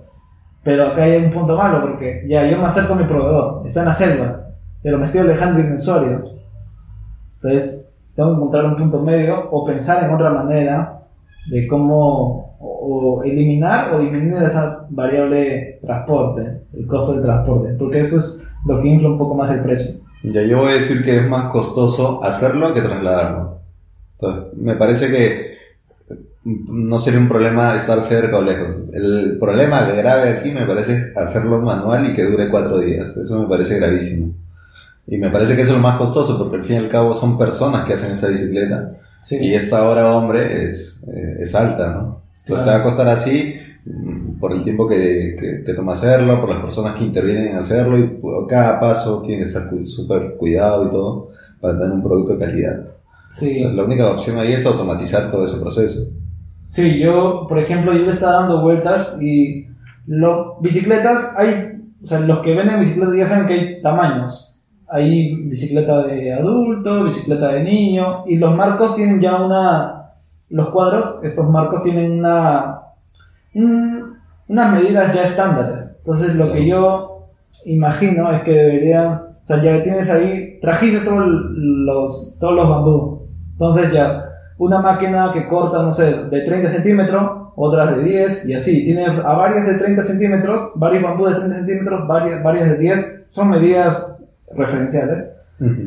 Pero 0.63 0.87
acá 0.87 1.03
hay 1.03 1.23
un 1.23 1.31
punto 1.31 1.55
malo 1.55 1.79
porque 1.81 2.25
ya 2.27 2.45
yo 2.47 2.57
me 2.57 2.65
acerco 2.65 2.93
a 2.93 2.97
mi 2.97 3.03
proveedor, 3.03 3.61
está 3.67 3.81
en 3.81 3.85
la 3.85 3.93
selva, 3.93 4.47
pero 4.81 4.97
me 4.97 5.03
estoy 5.03 5.21
alejando 5.21 5.59
de 5.59 5.63
mi 5.65 5.75
usuario. 5.75 6.34
Entonces, 7.45 7.93
tengo 8.15 8.29
que 8.29 8.35
encontrar 8.37 8.65
un 8.65 8.75
punto 8.75 9.01
medio 9.01 9.49
o 9.51 9.65
pensar 9.65 10.03
en 10.03 10.15
otra 10.15 10.31
manera 10.31 11.03
de 11.51 11.67
cómo 11.67 12.55
o, 12.59 13.19
o 13.19 13.23
eliminar 13.23 13.93
o 13.93 13.99
disminuir 13.99 14.41
esa 14.41 14.87
variable 14.89 15.79
transporte, 15.81 16.61
el 16.73 16.87
costo 16.87 17.13
del 17.13 17.21
transporte, 17.21 17.73
porque 17.77 17.99
eso 17.99 18.17
es 18.17 18.49
lo 18.65 18.81
que 18.81 18.87
infla 18.87 19.09
un 19.09 19.19
poco 19.19 19.35
más 19.35 19.51
el 19.51 19.61
precio. 19.61 20.03
Ya 20.23 20.41
yo 20.41 20.57
voy 20.57 20.71
a 20.71 20.75
decir 20.75 21.05
que 21.05 21.17
es 21.17 21.29
más 21.29 21.45
costoso 21.49 22.23
hacerlo 22.23 22.73
que 22.73 22.81
trasladarlo. 22.81 23.59
Entonces, 24.13 24.57
me 24.57 24.75
parece 24.75 25.11
que 25.11 25.55
no 26.45 26.97
sería 26.97 27.19
un 27.19 27.27
problema 27.27 27.75
estar 27.75 28.01
cerca 28.01 28.37
o 28.37 28.41
lejos. 28.41 28.75
El 28.91 29.37
problema 29.39 29.81
grave 29.81 30.29
aquí 30.29 30.49
me 30.49 30.65
parece 30.65 30.93
es 30.93 31.17
hacerlo 31.17 31.61
manual 31.61 32.09
y 32.09 32.13
que 32.13 32.23
dure 32.23 32.49
cuatro 32.49 32.79
días. 32.79 33.15
Eso 33.15 33.39
me 33.39 33.47
parece 33.47 33.75
gravísimo. 33.75 34.33
Y 35.07 35.17
me 35.17 35.29
parece 35.29 35.55
que 35.55 35.61
eso 35.61 35.71
es 35.71 35.77
lo 35.77 35.83
más 35.83 35.97
costoso 35.97 36.37
porque 36.37 36.57
al 36.57 36.63
fin 36.63 36.75
y 36.77 36.79
al 36.79 36.89
cabo 36.89 37.13
son 37.13 37.37
personas 37.37 37.85
que 37.85 37.93
hacen 37.93 38.11
esta 38.11 38.27
bicicleta 38.27 38.97
Sí, 39.25 39.39
y 39.41 39.55
esta 39.55 39.89
hora 39.89 40.15
hombre 40.15 40.69
es, 40.69 41.03
eh, 41.07 41.37
es 41.39 41.55
alta, 41.55 41.89
¿no? 41.89 42.21
Entonces 42.41 42.63
te 42.63 42.71
va 42.71 42.77
a 42.77 42.83
costar 42.83 43.07
así 43.07 43.55
mm, 43.83 44.37
por 44.39 44.53
el 44.53 44.63
tiempo 44.63 44.87
que, 44.87 45.35
que, 45.39 45.63
que 45.63 45.73
toma 45.73 45.93
hacerlo, 45.93 46.39
por 46.39 46.51
las 46.51 46.59
personas 46.59 46.93
que 46.93 47.05
intervienen 47.05 47.47
en 47.47 47.55
hacerlo 47.55 47.97
y 47.97 48.19
cada 48.47 48.79
paso 48.79 49.23
tiene 49.23 49.39
que 49.39 49.45
estar 49.45 49.67
súper 49.83 50.35
cuidado 50.35 50.85
y 50.85 50.89
todo 50.89 51.31
para 51.59 51.73
tener 51.73 51.91
un 51.91 52.03
producto 52.03 52.33
de 52.33 52.45
calidad. 52.45 52.85
sí. 53.31 53.63
La 53.63 53.83
única 53.83 54.11
opción 54.11 54.37
ahí 54.37 54.53
es 54.53 54.63
automatizar 54.63 55.31
todo 55.31 55.45
ese 55.45 55.59
proceso. 55.59 56.01
Sí, 56.69 56.99
yo, 56.99 57.47
por 57.49 57.57
ejemplo, 57.57 57.93
yo 57.93 58.03
le 58.03 58.11
estaba 58.11 58.41
dando 58.41 58.61
vueltas 58.61 59.19
y 59.19 59.65
lo, 60.05 60.59
bicicletas, 60.61 61.33
hay, 61.35 61.81
o 62.03 62.05
sea, 62.05 62.19
los 62.19 62.43
que 62.43 62.53
venden 62.53 62.79
bicicletas 62.79 63.15
ya 63.15 63.25
saben 63.25 63.47
que 63.47 63.53
hay 63.53 63.81
tamaños. 63.81 64.54
Hay 64.87 65.35
bicicleta 65.47 66.03
de 66.03 66.33
adulto, 66.33 67.03
bicicleta 67.03 67.47
de 67.49 67.63
niño, 67.63 68.23
y 68.27 68.37
los 68.37 68.55
marcos 68.55 68.95
tienen 68.95 69.19
ya 69.19 69.37
una, 69.41 70.11
los 70.49 70.69
cuadros, 70.69 71.19
estos 71.23 71.49
marcos 71.49 71.83
tienen 71.83 72.19
una, 72.19 72.79
un- 73.53 74.15
unas 74.47 74.73
medidas 74.73 75.13
ya 75.13 75.23
estándares. 75.23 75.95
Entonces, 75.99 76.35
lo 76.35 76.51
que 76.53 76.67
yo 76.67 77.29
imagino 77.65 78.31
es 78.31 78.43
que 78.43 78.51
deberían, 78.51 79.07
o 79.13 79.23
sea, 79.47 79.61
ya 79.61 79.81
tienes 79.83 80.09
ahí, 80.09 80.59
trajiste 80.61 81.03
todos 81.05 81.23
los, 81.25 82.37
todos 82.39 82.53
los 82.55 82.69
bambú. 82.69 83.27
Entonces 83.53 83.91
ya, 83.91 84.23
una 84.57 84.81
máquina 84.81 85.31
que 85.33 85.47
corta, 85.47 85.81
no 85.81 85.91
sé, 85.93 86.25
de 86.29 86.41
30 86.41 86.69
centímetros, 86.69 87.31
otras 87.55 87.95
de 87.95 88.03
10 88.03 88.49
y 88.49 88.53
así. 88.53 88.83
Tiene 88.85 89.05
a 89.05 89.33
varias 89.33 89.65
de 89.65 89.75
30 89.75 90.03
centímetros, 90.03 90.73
varios 90.75 91.03
bambú 91.03 91.25
de 91.25 91.35
30 91.35 91.55
centímetros, 91.55 92.07
varias, 92.07 92.43
varias 92.43 92.69
de 92.71 92.77
10. 92.77 93.25
Son 93.29 93.49
medidas 93.49 94.14
referenciales. 94.53 95.25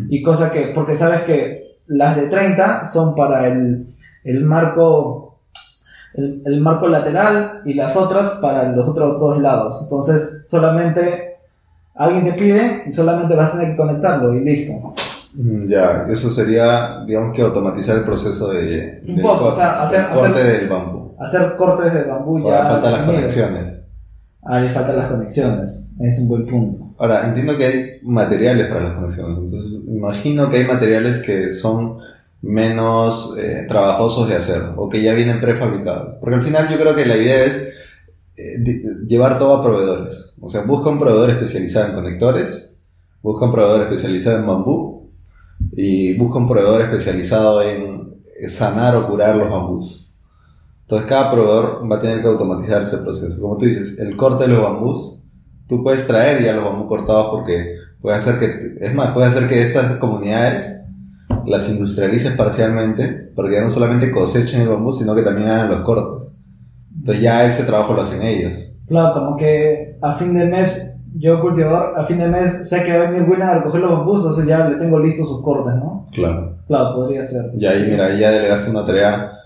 Y 0.09 0.23
cosa 0.23 0.51
que, 0.51 0.73
porque 0.75 0.94
sabes 0.94 1.23
que 1.23 1.77
las 1.88 2.16
de 2.16 2.23
30 2.29 2.85
son 2.87 3.14
para 3.14 3.47
el, 3.49 3.87
el 4.25 4.44
marco 4.44 5.40
el, 6.14 6.42
el 6.47 6.61
marco 6.61 6.88
lateral 6.88 7.61
y 7.66 7.75
las 7.75 7.94
otras 7.97 8.38
para 8.42 8.73
los 8.73 8.88
otros 8.88 9.21
dos 9.21 9.40
lados. 9.40 9.81
Entonces, 9.85 10.47
solamente 10.49 11.37
alguien 11.94 12.25
te 12.25 12.33
pide 12.33 12.85
y 12.87 12.92
solamente 12.92 13.35
vas 13.37 13.51
a 13.51 13.53
tener 13.53 13.71
que 13.73 13.77
conectarlo 13.77 14.35
y 14.35 14.42
listo. 14.44 14.94
Mm, 15.35 15.68
Ya, 15.68 16.07
eso 16.09 16.31
sería, 16.31 17.05
digamos 17.07 17.37
que 17.37 17.42
automatizar 17.42 17.99
el 17.99 18.05
proceso 18.05 18.49
de, 18.53 19.03
Un 19.07 19.21
poco, 19.23 19.38
co- 19.38 19.49
o 19.49 19.53
sea, 19.53 19.83
hacer- 19.83 20.07
del 20.09 20.16
corte 20.16 20.40
hacer- 20.40 20.61
del 20.61 20.68
bambú. 20.68 21.14
Hacer 21.21 21.57
cortes 21.57 21.92
de 21.92 22.05
bambú 22.05 22.38
Ahora 22.38 22.62
ya. 22.64 22.71
faltan 22.71 22.92
las 22.92 23.03
conexiones. 23.03 23.83
Ahí 24.44 24.71
faltan 24.71 24.97
las 24.97 25.09
conexiones. 25.11 25.92
Es 26.01 26.21
un 26.21 26.29
buen 26.29 26.47
punto. 26.47 26.85
Ahora, 26.98 27.26
entiendo 27.26 27.56
que 27.56 27.64
hay 27.64 28.00
materiales 28.02 28.66
para 28.66 28.82
las 28.82 28.92
conexiones, 28.94 29.38
entonces 29.38 29.72
imagino 29.87 30.50
que 30.50 30.56
hay 30.56 30.66
materiales 30.66 31.20
que 31.20 31.52
son 31.52 31.98
menos 32.42 33.37
eh, 33.38 33.66
trabajosos 33.68 34.28
de 34.28 34.37
hacer 34.37 34.62
o 34.76 34.88
que 34.88 35.02
ya 35.02 35.14
vienen 35.14 35.40
prefabricados. 35.40 36.16
Porque 36.20 36.37
al 36.37 36.42
final 36.42 36.68
yo 36.68 36.78
creo 36.78 36.94
que 36.94 37.06
la 37.06 37.16
idea 37.16 37.44
es 37.44 37.68
eh, 38.37 38.62
llevar 39.06 39.38
todo 39.38 39.56
a 39.56 39.62
proveedores. 39.62 40.34
O 40.40 40.50
sea, 40.50 40.62
busca 40.62 40.90
un 40.90 40.98
proveedor 40.98 41.30
especializado 41.30 41.88
en 41.88 41.94
conectores, 41.94 42.70
busca 43.22 43.46
un 43.46 43.52
proveedor 43.52 43.82
especializado 43.82 44.38
en 44.38 44.46
bambú 44.46 45.11
y 45.72 46.16
busca 46.16 46.38
un 46.38 46.48
proveedor 46.48 46.82
especializado 46.82 47.62
en 47.62 48.14
eh, 48.40 48.48
sanar 48.48 48.96
o 48.96 49.06
curar 49.06 49.37
los 49.37 49.50
bambús. 49.50 50.08
Entonces 50.82 51.08
cada 51.08 51.30
proveedor 51.30 51.90
va 51.90 51.96
a 51.96 52.00
tener 52.00 52.22
que 52.22 52.28
automatizar 52.28 52.82
ese 52.82 52.98
proceso. 52.98 53.38
Como 53.40 53.56
tú 53.56 53.66
dices, 53.66 53.98
el 53.98 54.16
corte 54.16 54.44
de 54.44 54.54
los 54.54 54.62
bambús 54.62 55.17
tú 55.68 55.83
puedes 55.83 56.07
traer 56.07 56.42
ya 56.42 56.54
los 56.54 56.64
bambú 56.64 56.87
cortados 56.87 57.28
porque 57.31 57.76
puede 58.00 58.16
hacer 58.16 58.38
que, 58.38 58.85
es 58.85 58.94
más, 58.94 59.12
puede 59.12 59.28
hacer 59.28 59.46
que 59.46 59.62
estas 59.62 59.96
comunidades 59.96 60.76
las 61.46 61.68
industrialices 61.68 62.37
parcialmente, 62.37 63.31
porque 63.35 63.54
ya 63.54 63.62
no 63.62 63.70
solamente 63.70 64.11
cosechen 64.11 64.62
el 64.62 64.68
bambú, 64.68 64.92
sino 64.92 65.14
que 65.14 65.22
también 65.22 65.48
hagan 65.48 65.68
los 65.68 65.81
cortes. 65.81 66.28
Entonces 66.98 67.22
ya 67.22 67.44
ese 67.44 67.64
trabajo 67.64 67.94
lo 67.94 68.02
hacen 68.02 68.22
ellos. 68.22 68.74
Claro, 68.87 69.14
como 69.14 69.37
que 69.37 69.96
a 70.00 70.14
fin 70.14 70.35
de 70.35 70.46
mes, 70.46 70.98
yo 71.14 71.40
cultivador, 71.40 71.98
a 71.98 72.07
fin 72.07 72.18
de 72.18 72.28
mes 72.28 72.68
sé 72.68 72.83
que 72.85 72.96
va 72.96 73.07
a 73.07 73.11
venir 73.11 73.28
William 73.28 73.48
a 73.48 73.54
recoger 73.59 73.81
los 73.81 73.92
bambús, 73.92 74.18
entonces 74.18 74.46
ya 74.46 74.68
le 74.68 74.76
tengo 74.76 74.98
listos 74.98 75.28
sus 75.28 75.42
cortes, 75.42 75.74
¿no? 75.76 76.04
Claro. 76.12 76.57
Claro, 76.66 76.94
podría 76.94 77.24
ser. 77.24 77.50
Y 77.59 77.64
ahí, 77.64 77.87
mira, 77.90 78.07
ahí 78.07 78.20
ya 78.20 78.31
delegaste 78.31 78.70
una 78.70 78.85
tarea 78.85 79.38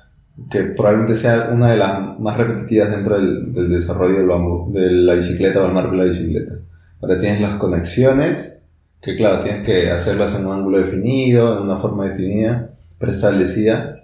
que 0.51 0.63
probablemente 0.65 1.17
sea 1.17 1.51
una 1.53 1.71
de 1.71 1.77
las 1.77 2.19
más 2.19 2.37
repetitivas 2.37 2.91
dentro 2.91 3.17
del, 3.17 3.53
del 3.53 3.69
desarrollo 3.69 4.17
del 4.17 4.27
bambú, 4.27 4.73
de 4.73 4.91
la 4.91 5.15
bicicleta 5.15 5.63
o 5.63 5.67
el 5.67 5.73
marco 5.73 5.93
de 5.93 5.99
la 5.99 6.05
bicicleta. 6.05 6.55
Ahora 7.01 7.19
tienes 7.19 7.41
las 7.41 7.57
conexiones, 7.57 8.59
que 9.01 9.17
claro, 9.17 9.43
tienes 9.43 9.67
que 9.67 9.91
hacerlas 9.91 10.35
en 10.35 10.47
un 10.47 10.53
ángulo 10.53 10.79
definido, 10.79 11.57
en 11.57 11.65
una 11.65 11.79
forma 11.79 12.07
definida, 12.07 12.71
preestablecida. 12.99 14.01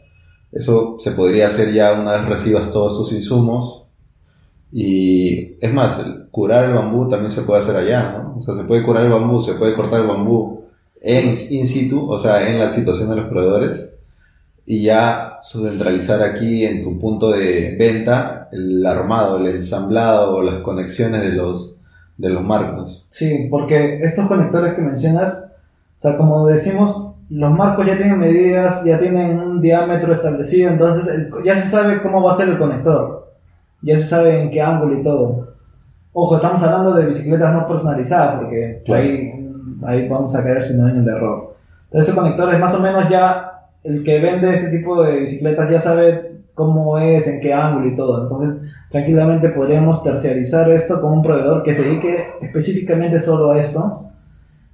Eso 0.53 0.97
se 0.99 1.13
podría 1.13 1.47
hacer 1.47 1.73
ya 1.73 1.93
una 1.93 2.13
vez 2.13 2.27
recibas 2.27 2.73
todos 2.73 2.93
estos 2.93 3.13
insumos. 3.13 3.85
Y 4.73 5.57
es 5.61 5.73
más, 5.73 5.99
el 6.05 6.27
curar 6.31 6.67
el 6.67 6.75
bambú 6.75 7.09
también 7.09 7.31
se 7.31 7.43
puede 7.43 7.63
hacer 7.63 7.77
allá, 7.77 8.19
¿no? 8.19 8.37
O 8.37 8.41
sea, 8.41 8.55
se 8.55 8.65
puede 8.65 8.83
curar 8.83 9.05
el 9.05 9.13
bambú, 9.13 9.41
se 9.41 9.55
puede 9.55 9.75
cortar 9.75 10.03
el 10.03 10.09
bambú 10.09 10.65
en 11.01 11.37
in 11.51 11.67
situ, 11.67 12.11
o 12.11 12.19
sea, 12.19 12.51
en 12.51 12.59
la 12.59 12.69
situación 12.69 13.09
de 13.09 13.17
los 13.17 13.29
proveedores 13.29 13.91
y 14.71 14.83
ya 14.83 15.39
centralizar 15.41 16.23
aquí 16.23 16.67
en 16.67 16.83
tu 16.83 16.99
punto 17.01 17.31
de 17.31 17.75
venta 17.79 18.49
el 18.53 18.85
armado, 18.85 19.39
el 19.39 19.47
ensamblado 19.47 20.37
o 20.37 20.43
las 20.43 20.57
conexiones 20.57 21.23
de 21.23 21.33
los, 21.33 21.75
de 22.19 22.29
los 22.29 22.45
marcos. 22.45 23.07
Sí, 23.09 23.49
porque 23.51 24.01
estos 24.03 24.27
conectores 24.29 24.75
que 24.75 24.83
mencionas, 24.83 25.53
o 25.99 26.03
sea, 26.03 26.19
como 26.19 26.47
decimos, 26.49 27.15
los 27.31 27.51
marcos 27.51 27.87
ya 27.87 27.97
tienen 27.97 28.19
medidas, 28.19 28.85
ya 28.85 28.99
tienen 28.99 29.39
un 29.41 29.63
diámetro 29.63 30.13
establecido, 30.13 30.71
entonces 30.71 31.09
el- 31.15 31.33
ya 31.45 31.55
se 31.57 31.67
sabe 31.67 32.03
cómo 32.03 32.23
va 32.23 32.33
a 32.33 32.35
ser 32.35 32.51
el 32.51 32.59
conector, 32.59 33.33
ya 33.81 33.97
se 33.97 34.05
sabe 34.05 34.39
en 34.43 34.51
qué 34.51 34.61
ángulo 34.61 35.01
y 35.01 35.03
todo. 35.03 35.49
Ojo, 36.13 36.37
estamos 36.37 36.63
hablando 36.63 36.93
de 36.95 37.07
bicicletas 37.07 37.55
no 37.55 37.67
personalizadas, 37.67 38.37
porque 38.41 38.83
Claro. 38.85 39.03
ahí, 39.03 39.51
ahí 39.87 40.09
vamos 40.11 40.35
a 40.37 40.43
caer 40.43 40.63
sin 40.63 40.85
daño 40.85 41.03
de 41.03 41.11
error. 41.11 41.55
Entonces, 41.87 42.09
ese 42.13 42.19
conector 42.21 42.53
es 42.53 42.61
más 42.61 42.75
o 42.75 42.83
menos 42.83 43.09
ya, 43.09 43.58
el 43.89 44.05
que 44.05 44.21
vende 44.21 44.55
este 44.55 44.77
tipo 44.77 45.03
de 45.03 45.21
bicicletas 45.21 45.71
ya 45.71 45.81
sabe 45.81 46.43
cómo 46.55 46.99
es, 46.99 47.27
en 47.27 47.41
qué 47.41 47.55
ángulo 47.55 47.89
y 47.89 47.97
todo. 47.97 48.23
Entonces, 48.25 48.71
tranquilamente 48.91 49.49
podríamos 49.49 50.03
terciarizar 50.03 50.71
esto 50.71 51.01
con 51.01 51.13
un 51.13 51.23
proveedor 51.23 51.63
que 51.63 51.73
se 51.73 51.85
dedique 51.85 52.17
específicamente 52.43 53.19
solo 53.19 53.53
a 53.53 53.59
esto 53.59 54.05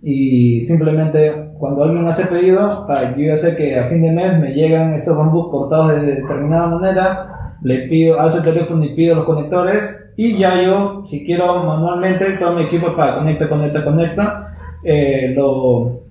y 0.02 0.60
simplemente 0.62 1.52
cuando 1.58 1.84
alguien 1.84 2.06
hace 2.06 2.26
pedido, 2.26 2.86
yo 3.16 3.24
ya 3.24 3.36
sé 3.36 3.56
que 3.56 3.78
a 3.78 3.86
fin 3.86 4.02
de 4.02 4.12
mes 4.12 4.38
me 4.38 4.52
llegan 4.52 4.92
estos 4.92 5.16
bambús 5.16 5.48
cortados 5.50 5.92
de 5.92 6.14
determinada 6.14 6.66
manera 6.66 7.56
le 7.62 7.88
pido, 7.88 8.20
alzo 8.20 8.38
el 8.38 8.44
teléfono 8.44 8.84
y 8.84 8.94
pido 8.94 9.14
los 9.14 9.24
conectores 9.24 10.12
y 10.16 10.36
ya 10.36 10.60
yo, 10.62 11.04
si 11.06 11.24
quiero 11.24 11.64
manualmente, 11.64 12.32
todo 12.32 12.52
mi 12.52 12.64
equipo 12.64 12.94
para 12.94 13.16
conecta, 13.16 13.48
conecta, 13.48 13.84
conecta, 13.84 14.56
eh, 14.84 15.32
lo 15.34 16.03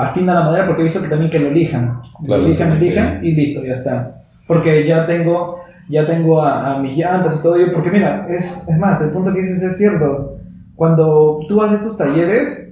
afina 0.00 0.34
la 0.34 0.42
madera 0.44 0.66
porque 0.66 0.82
he 0.82 0.84
visto 0.84 1.02
que 1.02 1.08
también 1.08 1.30
que 1.30 1.38
lo 1.40 1.48
elijan, 1.48 2.00
Claro, 2.24 2.42
lo 2.42 2.48
elijan, 2.48 2.72
elijan 2.72 3.24
y 3.24 3.32
listo, 3.32 3.64
ya 3.64 3.74
está. 3.74 4.22
Porque 4.46 4.86
ya 4.86 5.06
tengo, 5.06 5.60
ya 5.88 6.06
tengo 6.06 6.42
a, 6.42 6.74
a 6.74 6.78
mis 6.78 6.96
llantas 6.96 7.38
y 7.38 7.42
todo 7.42 7.56
ello, 7.56 7.72
porque 7.72 7.90
mira, 7.90 8.26
es, 8.30 8.68
es 8.68 8.78
más, 8.78 9.00
el 9.02 9.10
punto 9.10 9.32
que 9.34 9.40
dices 9.40 9.62
es 9.62 9.76
cierto. 9.76 10.36
Cuando 10.76 11.40
tú 11.48 11.60
haces 11.62 11.80
estos 11.80 11.98
talleres, 11.98 12.68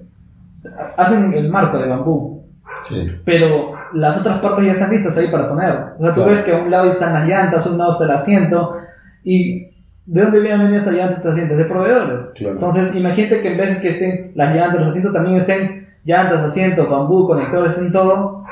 hacen 0.96 1.32
el 1.34 1.48
marco 1.50 1.78
de 1.78 1.88
bambú, 1.88 2.36
Sí, 2.82 3.10
pero 3.24 3.72
las 3.94 4.18
otras 4.18 4.38
partes 4.38 4.66
ya 4.66 4.72
están 4.72 4.90
listas 4.90 5.16
ahí 5.16 5.28
para 5.28 5.48
poner. 5.48 5.70
O 5.98 6.02
sea, 6.04 6.10
tú 6.14 6.14
Claro. 6.16 6.30
ves 6.30 6.42
que 6.42 6.52
a 6.52 6.58
un 6.58 6.70
lado 6.70 6.88
están 6.90 7.14
las 7.14 7.26
llantas, 7.26 7.66
a 7.66 7.70
un 7.70 7.78
lado 7.78 7.90
está 7.92 8.04
el 8.04 8.10
asiento, 8.10 8.76
y 9.24 9.70
¿de 10.04 10.22
dónde 10.22 10.40
vienen 10.40 10.72
estas 10.74 10.92
llantas, 10.92 11.16
estos 11.16 11.32
asientos? 11.32 11.56
De 11.56 11.64
proveedores. 11.64 12.32
Claro. 12.36 12.54
Entonces, 12.54 12.94
imagínate 12.94 13.40
que 13.40 13.52
en 13.52 13.58
vez 13.58 13.80
que 13.80 13.88
estén 13.88 14.32
las 14.34 14.54
llantas, 14.54 14.78
los 14.80 14.88
asientos 14.90 15.12
también 15.14 15.36
estén 15.38 15.85
llantas, 16.06 16.40
asientos, 16.40 16.88
bambú, 16.88 17.26
conectores, 17.26 17.76
en 17.78 17.92
todo. 17.92 18.44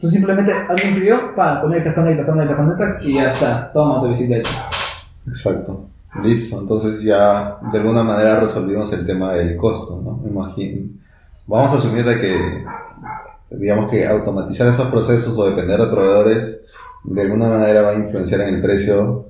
Tú 0.00 0.08
simplemente, 0.08 0.52
alguien 0.68 0.94
pidió, 0.94 1.34
pa, 1.34 1.60
conectas, 1.60 1.94
conectas, 1.94 2.26
conectas, 2.26 2.56
conectas, 2.56 2.96
y 3.02 3.14
ya 3.14 3.32
está, 3.32 3.72
toma 3.72 4.00
tu 4.00 4.08
bicicleta. 4.08 4.50
exacto. 5.26 5.86
Listo, 6.22 6.60
entonces 6.60 7.02
ya 7.02 7.58
de 7.70 7.78
alguna 7.78 8.02
manera 8.02 8.40
resolvimos 8.40 8.90
el 8.92 9.04
tema 9.04 9.34
del 9.34 9.56
costo, 9.56 10.00
¿no? 10.02 10.22
Imagino. 10.26 10.88
Vamos 11.46 11.72
a 11.72 11.76
asumir 11.76 12.04
de 12.04 12.20
que, 12.20 12.64
digamos 13.50 13.90
que 13.90 14.06
automatizar 14.06 14.68
estos 14.68 14.86
procesos 14.86 15.36
o 15.36 15.44
depender 15.44 15.78
de 15.78 15.88
proveedores 15.88 16.60
de 17.04 17.22
alguna 17.22 17.48
manera 17.48 17.82
va 17.82 17.90
a 17.90 17.94
influenciar 17.94 18.40
en 18.42 18.54
el 18.56 18.62
precio 18.62 19.26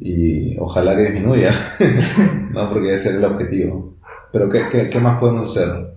y 0.00 0.58
ojalá 0.58 0.96
que 0.96 1.10
disminuya, 1.10 1.52
¿no? 2.52 2.70
Porque 2.70 2.94
ese 2.94 3.10
es 3.10 3.14
el 3.16 3.24
objetivo. 3.24 3.94
Pero 4.32 4.48
¿qué, 4.48 4.62
qué, 4.70 4.88
qué 4.88 5.00
más 5.00 5.18
podemos 5.18 5.50
hacer? 5.50 5.87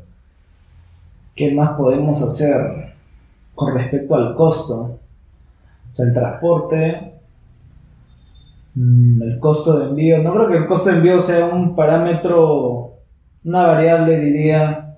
¿Qué 1.36 1.54
más 1.54 1.78
podemos 1.78 2.22
hacer 2.22 2.94
con 3.56 3.76
respecto 3.76 4.15
al 4.15 4.36
costo? 4.36 5.00
O 5.89 5.94
sea, 5.94 6.06
el 6.08 6.13
transporte, 6.13 7.13
mm, 8.76 9.22
el 9.22 9.39
costo 9.39 9.80
de 9.80 9.86
envío. 9.89 10.22
No 10.24 10.34
creo 10.34 10.48
que 10.50 10.58
el 10.58 10.67
costo 10.67 10.89
de 10.89 10.98
envío 10.98 11.22
sea 11.22 11.46
un 11.46 11.76
parámetro, 11.76 12.94
una 13.44 13.67
variable, 13.67 14.20
diría, 14.20 14.98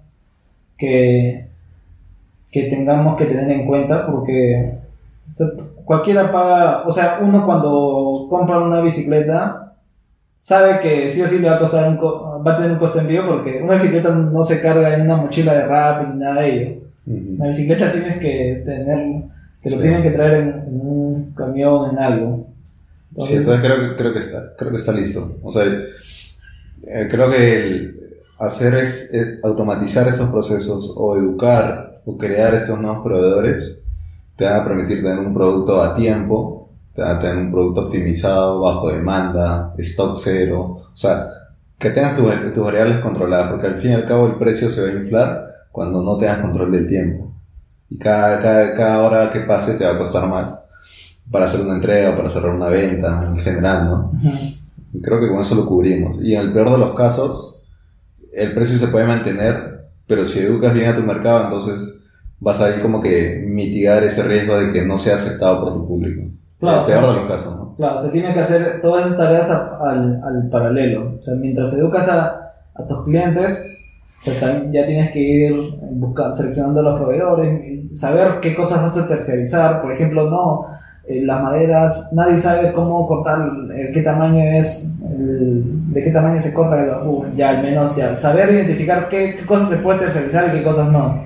que, 0.78 1.48
que 2.52 2.64
tengamos 2.64 3.18
que 3.18 3.26
tener 3.26 3.50
en 3.52 3.68
cuenta 3.68 4.06
porque 4.06 4.80
cualquiera 5.86 6.32
paga, 6.32 6.84
o 6.86 6.92
sea, 6.92 7.20
uno 7.22 7.46
cuando 7.46 8.28
compra 8.30 8.60
una 8.60 8.82
bicicleta 8.82 9.63
sabe 10.44 10.82
que 10.82 11.10
sí 11.10 11.22
o 11.22 11.28
sí 11.28 11.40
le 11.40 11.50
va 11.50 11.56
a 11.56 11.60
costar 11.60 11.88
un 11.88 11.96
co- 11.96 12.44
va 12.46 12.54
a 12.54 12.58
tener 12.58 12.72
un 12.74 12.78
costo 12.80 13.00
de 13.00 13.06
envío 13.06 13.26
porque 13.26 13.62
una 13.64 13.76
bicicleta 13.76 14.14
no 14.14 14.44
se 14.44 14.62
carga 14.62 14.94
en 14.94 15.04
una 15.04 15.16
mochila 15.16 15.54
de 15.54 15.66
rap 15.66 16.08
ni 16.10 16.20
nada 16.20 16.42
de 16.42 16.50
ello. 16.54 16.82
La 17.38 17.48
bicicleta 17.48 17.92
tienes 17.94 18.18
que 18.18 18.62
tener, 18.66 19.24
te 19.62 19.70
lo 19.70 19.76
Sí. 19.78 19.82
tienen 19.82 20.04
que 20.04 20.12
traer 20.12 20.34
en, 20.36 20.50
en 20.50 20.80
un 20.82 21.34
camión, 21.36 21.92
en 21.92 21.98
algo. 21.98 22.48
Sí, 23.22 23.36
entonces 23.36 23.64
creo 23.64 23.78
que, 23.90 23.96
creo 23.96 24.12
que 24.14 24.20
está, 24.20 24.54
creo 24.58 24.72
que 24.72 24.78
está 24.78 24.92
listo. 24.92 25.38
O 25.44 25.50
sea, 25.52 25.64
eh, 25.66 27.08
creo 27.10 27.30
que 27.30 27.56
el 27.64 28.00
hacer 28.40 28.74
es, 28.76 29.14
eh, 29.14 29.40
automatizar 29.44 30.08
estos 30.08 30.30
procesos 30.30 30.94
o 30.98 31.16
educar 31.18 32.02
o 32.06 32.18
crear 32.18 32.54
estos 32.54 32.80
nuevos 32.82 33.04
proveedores 33.04 33.80
te 34.36 34.44
van 34.46 34.62
a 34.62 34.66
permitir 34.66 35.02
tener 35.04 35.20
un 35.20 35.34
producto 35.34 35.82
a 35.82 35.96
tiempo, 35.96 36.63
a 36.98 37.20
tener 37.20 37.38
un 37.38 37.52
producto 37.52 37.82
optimizado, 37.82 38.62
bajo 38.62 38.90
demanda, 38.90 39.74
stock 39.78 40.18
cero, 40.22 40.82
o 40.94 40.96
sea, 40.96 41.28
que 41.80 41.90
tengas 41.90 42.16
tus, 42.16 42.54
tus 42.54 42.64
variables 42.64 43.00
controladas, 43.00 43.52
porque 43.52 43.68
al 43.68 43.78
fin 43.78 43.92
y 43.92 43.96
al 43.96 44.06
cabo 44.06 44.28
el 44.28 44.36
precio 44.36 44.70
se 44.70 44.84
va 44.84 44.90
a 44.90 45.02
inflar 45.02 45.54
cuando 45.72 46.02
no 46.04 46.18
tengas 46.18 46.40
control 46.40 46.72
del 46.72 46.88
tiempo. 46.88 47.34
Y 47.90 47.98
cada, 47.98 48.40
cada, 48.40 48.74
cada 48.74 49.02
hora 49.04 49.30
que 49.30 49.42
pase 49.42 49.74
te 49.74 49.86
va 49.86 49.92
a 49.92 49.98
costar 49.98 50.28
más 50.28 50.56
para 51.30 51.46
hacer 51.46 51.62
una 51.62 51.76
entrega, 51.76 52.16
para 52.16 52.30
cerrar 52.30 52.54
una 52.54 52.68
venta, 52.68 53.26
en 53.28 53.36
general, 53.38 53.86
¿no? 53.86 54.12
Creo 55.02 55.20
que 55.20 55.28
con 55.28 55.40
eso 55.40 55.56
lo 55.56 55.66
cubrimos. 55.66 56.22
Y 56.22 56.36
en 56.36 56.42
el 56.42 56.54
peor 56.54 56.72
de 56.72 56.78
los 56.78 56.94
casos, 56.94 57.60
el 58.32 58.54
precio 58.54 58.78
se 58.78 58.88
puede 58.88 59.06
mantener, 59.06 59.88
pero 60.06 60.26
si 60.26 60.40
educas 60.40 60.74
bien 60.74 60.90
a 60.90 60.96
tu 60.96 61.02
mercado, 61.02 61.46
entonces 61.46 61.96
vas 62.40 62.62
a 62.62 62.76
ir 62.76 62.82
como 62.82 63.02
que 63.02 63.44
mitigar 63.48 64.04
ese 64.04 64.24
riesgo 64.24 64.58
de 64.58 64.72
que 64.72 64.86
no 64.86 64.98
sea 64.98 65.16
aceptado 65.16 65.64
por 65.64 65.74
tu 65.74 65.88
público. 65.88 66.30
Claro, 66.64 66.82
el 66.82 66.86
peor 66.88 67.04
sí. 67.04 67.10
de 67.10 67.16
los 67.20 67.26
casos, 67.32 67.56
¿no? 67.58 67.76
Claro, 67.76 68.00
se 68.00 68.10
tiene 68.10 68.34
que 68.34 68.40
hacer 68.40 68.82
todas 68.82 69.06
esas 69.06 69.18
tareas 69.18 69.50
a- 69.52 69.78
al, 69.90 70.22
al 70.24 70.50
paralelo. 70.50 71.16
O 71.20 71.22
sea, 71.24 71.36
mientras 71.36 71.74
educas 71.74 72.08
a, 72.10 72.54
a 72.76 72.88
tus 72.88 73.04
clientes, 73.06 73.80
o 74.20 74.24
sea, 74.24 74.40
también 74.40 74.72
ya 74.72 74.86
tienes 74.86 75.12
que 75.12 75.20
ir 75.20 75.54
buscando, 75.92 76.34
seleccionando 76.34 76.80
a 76.80 76.84
los 76.84 77.00
proveedores, 77.00 77.98
saber 78.00 78.40
qué 78.42 78.56
cosas 78.56 78.82
vas 78.84 78.98
a 78.98 79.08
terciarizar. 79.08 79.82
Por 79.82 79.92
ejemplo, 79.92 80.30
no, 80.30 80.66
eh, 81.08 81.22
las 81.26 81.42
maderas, 81.44 82.10
nadie 82.14 82.38
sabe 82.38 82.72
cómo 82.72 83.06
cortar, 83.08 83.50
eh, 83.76 83.92
qué 83.94 84.02
tamaño 84.04 84.42
es, 84.60 85.02
el- 85.04 85.92
de 85.94 86.04
qué 86.04 86.12
tamaño 86.12 86.42
se 86.42 86.54
corta 86.54 86.82
el 86.82 86.90
bambú. 86.92 87.26
Ya 87.36 87.50
al 87.50 87.62
menos, 87.64 87.96
ya 87.96 88.16
saber 88.16 88.50
identificar 88.52 89.10
qué, 89.10 89.36
qué 89.36 89.46
cosas 89.46 89.70
se 89.70 89.78
puede 89.78 90.00
terciarizar 90.00 90.48
y 90.48 90.60
qué 90.60 90.64
cosas 90.64 90.92
no. 90.92 91.22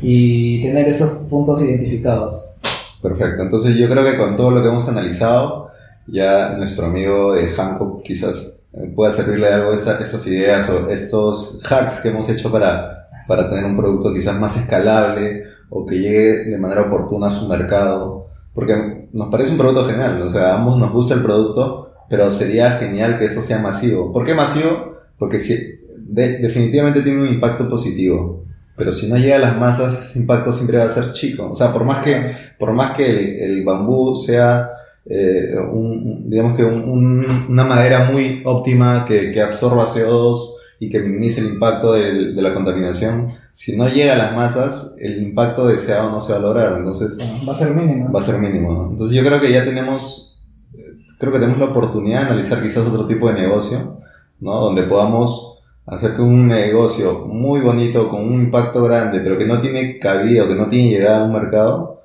Y 0.00 0.62
tener 0.62 0.88
esos 0.88 1.10
puntos 1.28 1.62
identificados. 1.62 2.54
Perfecto. 3.02 3.42
Entonces 3.42 3.76
yo 3.76 3.88
creo 3.88 4.04
que 4.04 4.16
con 4.16 4.36
todo 4.36 4.50
lo 4.50 4.60
que 4.62 4.68
hemos 4.68 4.88
analizado, 4.88 5.70
ya 6.06 6.50
nuestro 6.56 6.86
amigo 6.86 7.34
de 7.34 7.48
Hancock 7.48 8.02
quizás 8.02 8.60
eh, 8.72 8.92
pueda 8.94 9.12
servirle 9.12 9.46
de 9.48 9.54
algo 9.54 9.72
esta- 9.72 9.98
estas 9.98 10.26
ideas 10.26 10.68
o 10.68 10.88
estos 10.90 11.60
hacks 11.68 12.00
que 12.00 12.08
hemos 12.08 12.28
hecho 12.28 12.50
para, 12.50 13.08
para 13.26 13.48
tener 13.48 13.64
un 13.64 13.76
producto 13.76 14.12
quizás 14.12 14.38
más 14.38 14.56
escalable 14.56 15.44
o 15.70 15.86
que 15.86 15.98
llegue 15.98 16.44
de 16.44 16.58
manera 16.58 16.82
oportuna 16.82 17.28
a 17.28 17.30
su 17.30 17.48
mercado. 17.48 18.26
Porque 18.54 19.08
nos 19.12 19.28
parece 19.28 19.52
un 19.52 19.58
producto 19.58 19.84
genial, 19.84 20.20
o 20.22 20.30
sea, 20.32 20.52
a 20.54 20.58
ambos 20.58 20.76
nos 20.78 20.92
gusta 20.92 21.14
el 21.14 21.22
producto, 21.22 21.92
pero 22.10 22.30
sería 22.30 22.72
genial 22.72 23.18
que 23.18 23.26
esto 23.26 23.40
sea 23.42 23.58
masivo. 23.60 24.12
¿Por 24.12 24.24
qué 24.24 24.34
masivo? 24.34 24.96
Porque 25.18 25.38
si, 25.38 25.54
de- 25.96 26.38
definitivamente 26.38 27.02
tiene 27.02 27.22
un 27.22 27.28
impacto 27.28 27.68
positivo. 27.68 28.44
Pero 28.78 28.92
si 28.92 29.08
no 29.08 29.16
llega 29.16 29.36
a 29.36 29.40
las 29.40 29.58
masas, 29.58 30.00
ese 30.00 30.20
impacto 30.20 30.52
siempre 30.52 30.78
va 30.78 30.84
a 30.84 30.90
ser 30.90 31.12
chico. 31.12 31.50
O 31.50 31.54
sea, 31.54 31.72
por 31.72 31.84
más 31.84 32.02
que 32.04 32.48
por 32.58 32.72
más 32.72 32.96
que 32.96 33.08
el, 33.10 33.18
el 33.58 33.64
bambú 33.64 34.14
sea, 34.14 34.70
eh, 35.06 35.54
un, 35.72 36.28
digamos 36.30 36.56
que 36.56 36.64
un- 36.64 36.82
un- 36.88 37.46
una 37.48 37.64
madera 37.64 38.10
muy 38.10 38.42
óptima 38.44 39.04
que, 39.06 39.30
que 39.32 39.40
absorba 39.42 39.84
CO2 39.86 40.54
y 40.80 40.88
que 40.88 41.00
minimice 41.00 41.40
el 41.40 41.48
impacto 41.54 41.92
del- 41.94 42.34
de 42.36 42.42
la 42.42 42.54
contaminación, 42.54 43.32
si 43.52 43.76
no 43.76 43.88
llega 43.88 44.12
a 44.14 44.18
las 44.18 44.34
masas, 44.36 44.94
el 45.00 45.20
impacto 45.22 45.66
deseado 45.66 46.10
no 46.10 46.20
se 46.20 46.32
va 46.32 46.38
a 46.38 46.42
lograr, 46.42 46.76
entonces 46.78 47.18
va 47.48 47.52
a 47.52 47.56
ser 47.56 47.74
mínimo. 47.74 48.12
va 48.12 48.20
a 48.20 48.22
ser 48.22 48.38
mínimo. 48.38 48.88
Entonces 48.90 49.16
yo 49.16 49.24
creo 49.26 49.40
que 49.40 49.50
ya 49.52 49.64
tenemos, 49.64 50.38
eh, 50.74 50.82
creo 51.18 51.32
que 51.32 51.38
tenemos 51.40 51.58
la 51.58 51.66
oportunidad 51.72 52.20
de 52.20 52.26
analizar 52.26 52.62
quizás 52.62 52.86
otro 52.86 53.06
tipo 53.06 53.28
de 53.28 53.34
negocio, 53.40 53.98
¿no? 54.40 54.60
Donde 54.60 54.82
podamos 54.84 55.57
hacer 55.90 56.14
que 56.14 56.22
un 56.22 56.46
negocio 56.46 57.26
muy 57.26 57.60
bonito, 57.60 58.08
con 58.08 58.24
un 58.24 58.34
impacto 58.34 58.84
grande, 58.84 59.20
pero 59.20 59.38
que 59.38 59.46
no 59.46 59.60
tiene 59.60 59.98
cabida 59.98 60.44
o 60.44 60.48
que 60.48 60.54
no 60.54 60.68
tiene 60.68 60.90
llegada 60.90 61.20
a 61.20 61.24
un 61.24 61.32
mercado, 61.32 62.02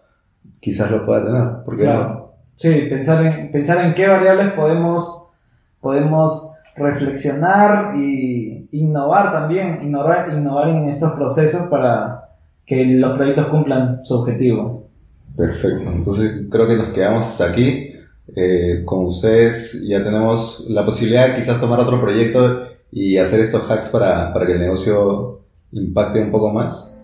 quizás 0.60 0.90
lo 0.90 1.06
pueda 1.06 1.26
tener. 1.26 1.64
¿Por 1.66 1.78
qué 1.78 1.86
no? 1.86 1.92
Claro. 1.92 2.34
Sí, 2.56 2.88
pensar 2.90 3.26
en, 3.26 3.52
pensar 3.52 3.86
en 3.86 3.94
qué 3.94 4.08
variables 4.08 4.52
podemos, 4.52 5.32
podemos 5.82 6.54
reflexionar 6.76 7.96
y 7.98 8.70
innovar 8.72 9.32
también, 9.32 9.80
innovar, 9.84 10.32
innovar 10.34 10.70
en 10.70 10.88
estos 10.88 11.12
procesos 11.14 11.64
para 11.70 12.30
que 12.66 12.86
los 12.86 13.18
proyectos 13.18 13.48
cumplan 13.48 14.02
su 14.04 14.16
objetivo. 14.16 14.88
Perfecto. 15.36 15.92
Entonces 15.92 16.46
creo 16.50 16.68
que 16.68 16.76
nos 16.76 16.90
quedamos 16.90 17.26
hasta 17.26 17.46
aquí. 17.46 17.90
Eh, 18.36 18.84
con 18.86 19.06
ustedes 19.06 19.86
ya 19.86 20.02
tenemos 20.02 20.66
la 20.70 20.86
posibilidad 20.86 21.28
de 21.28 21.36
quizás 21.36 21.60
tomar 21.60 21.80
otro 21.82 22.00
proyecto 22.00 22.73
y 22.96 23.18
hacer 23.18 23.40
estos 23.40 23.70
hacks 23.70 23.90
para, 23.90 24.32
para 24.34 24.46
que 24.46 24.54
el 24.54 24.60
negocio 24.60 25.42
impacte 25.72 26.22
un 26.22 26.32
poco 26.32 26.52
más. 26.52 26.96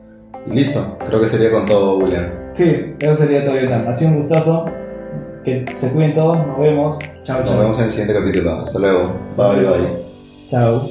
Y 0.47 0.51
listo, 0.51 0.97
creo 1.05 1.19
que 1.19 1.27
sería 1.27 1.51
con 1.51 1.65
todo, 1.65 1.97
William. 1.97 2.29
Sí, 2.53 2.93
eso 2.99 3.15
sería 3.15 3.45
todo. 3.45 3.55
Yotam. 3.59 3.87
Ha 3.87 3.93
sido 3.93 4.11
un 4.11 4.17
gustazo. 4.17 4.65
Que 5.43 5.65
se 5.73 5.91
cuiden 5.91 6.15
todos. 6.15 6.45
Nos 6.45 6.59
vemos. 6.59 6.99
Chao, 7.23 7.41
Nos 7.41 7.49
chao. 7.49 7.59
vemos 7.59 7.79
en 7.79 7.85
el 7.85 7.91
siguiente 7.91 8.13
capítulo. 8.13 8.59
Hasta 8.61 8.79
luego. 8.79 9.13
Bye, 9.37 9.65
bye. 9.65 9.89
Chao. 10.49 10.89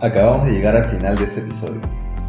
Acabamos 0.00 0.46
de 0.46 0.52
llegar 0.52 0.74
al 0.76 0.84
final 0.84 1.16
de 1.16 1.24
este 1.24 1.40
episodio. 1.40 1.80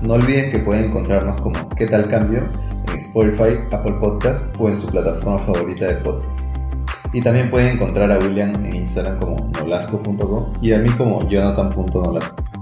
No 0.01 0.13
olviden 0.15 0.51
que 0.51 0.59
pueden 0.59 0.85
encontrarnos 0.85 1.39
como 1.41 1.55
¿Qué 1.69 1.85
tal 1.87 2.07
cambio? 2.07 2.43
en 2.91 2.97
Spotify, 2.97 3.57
Apple 3.71 3.95
Podcast 3.99 4.53
o 4.59 4.69
en 4.69 4.77
su 4.77 4.87
plataforma 4.87 5.39
favorita 5.39 5.85
de 5.85 5.95
podcast. 5.95 6.52
Y 7.13 7.21
también 7.21 7.49
pueden 7.49 7.75
encontrar 7.75 8.11
a 8.11 8.17
William 8.17 8.53
en 8.65 8.75
Instagram 8.75 9.19
como 9.19 9.51
nolasco.com 9.53 10.51
y 10.61 10.73
a 10.73 10.79
mí 10.79 10.89
como 10.89 11.27
jonathan.nolasco. 11.29 12.52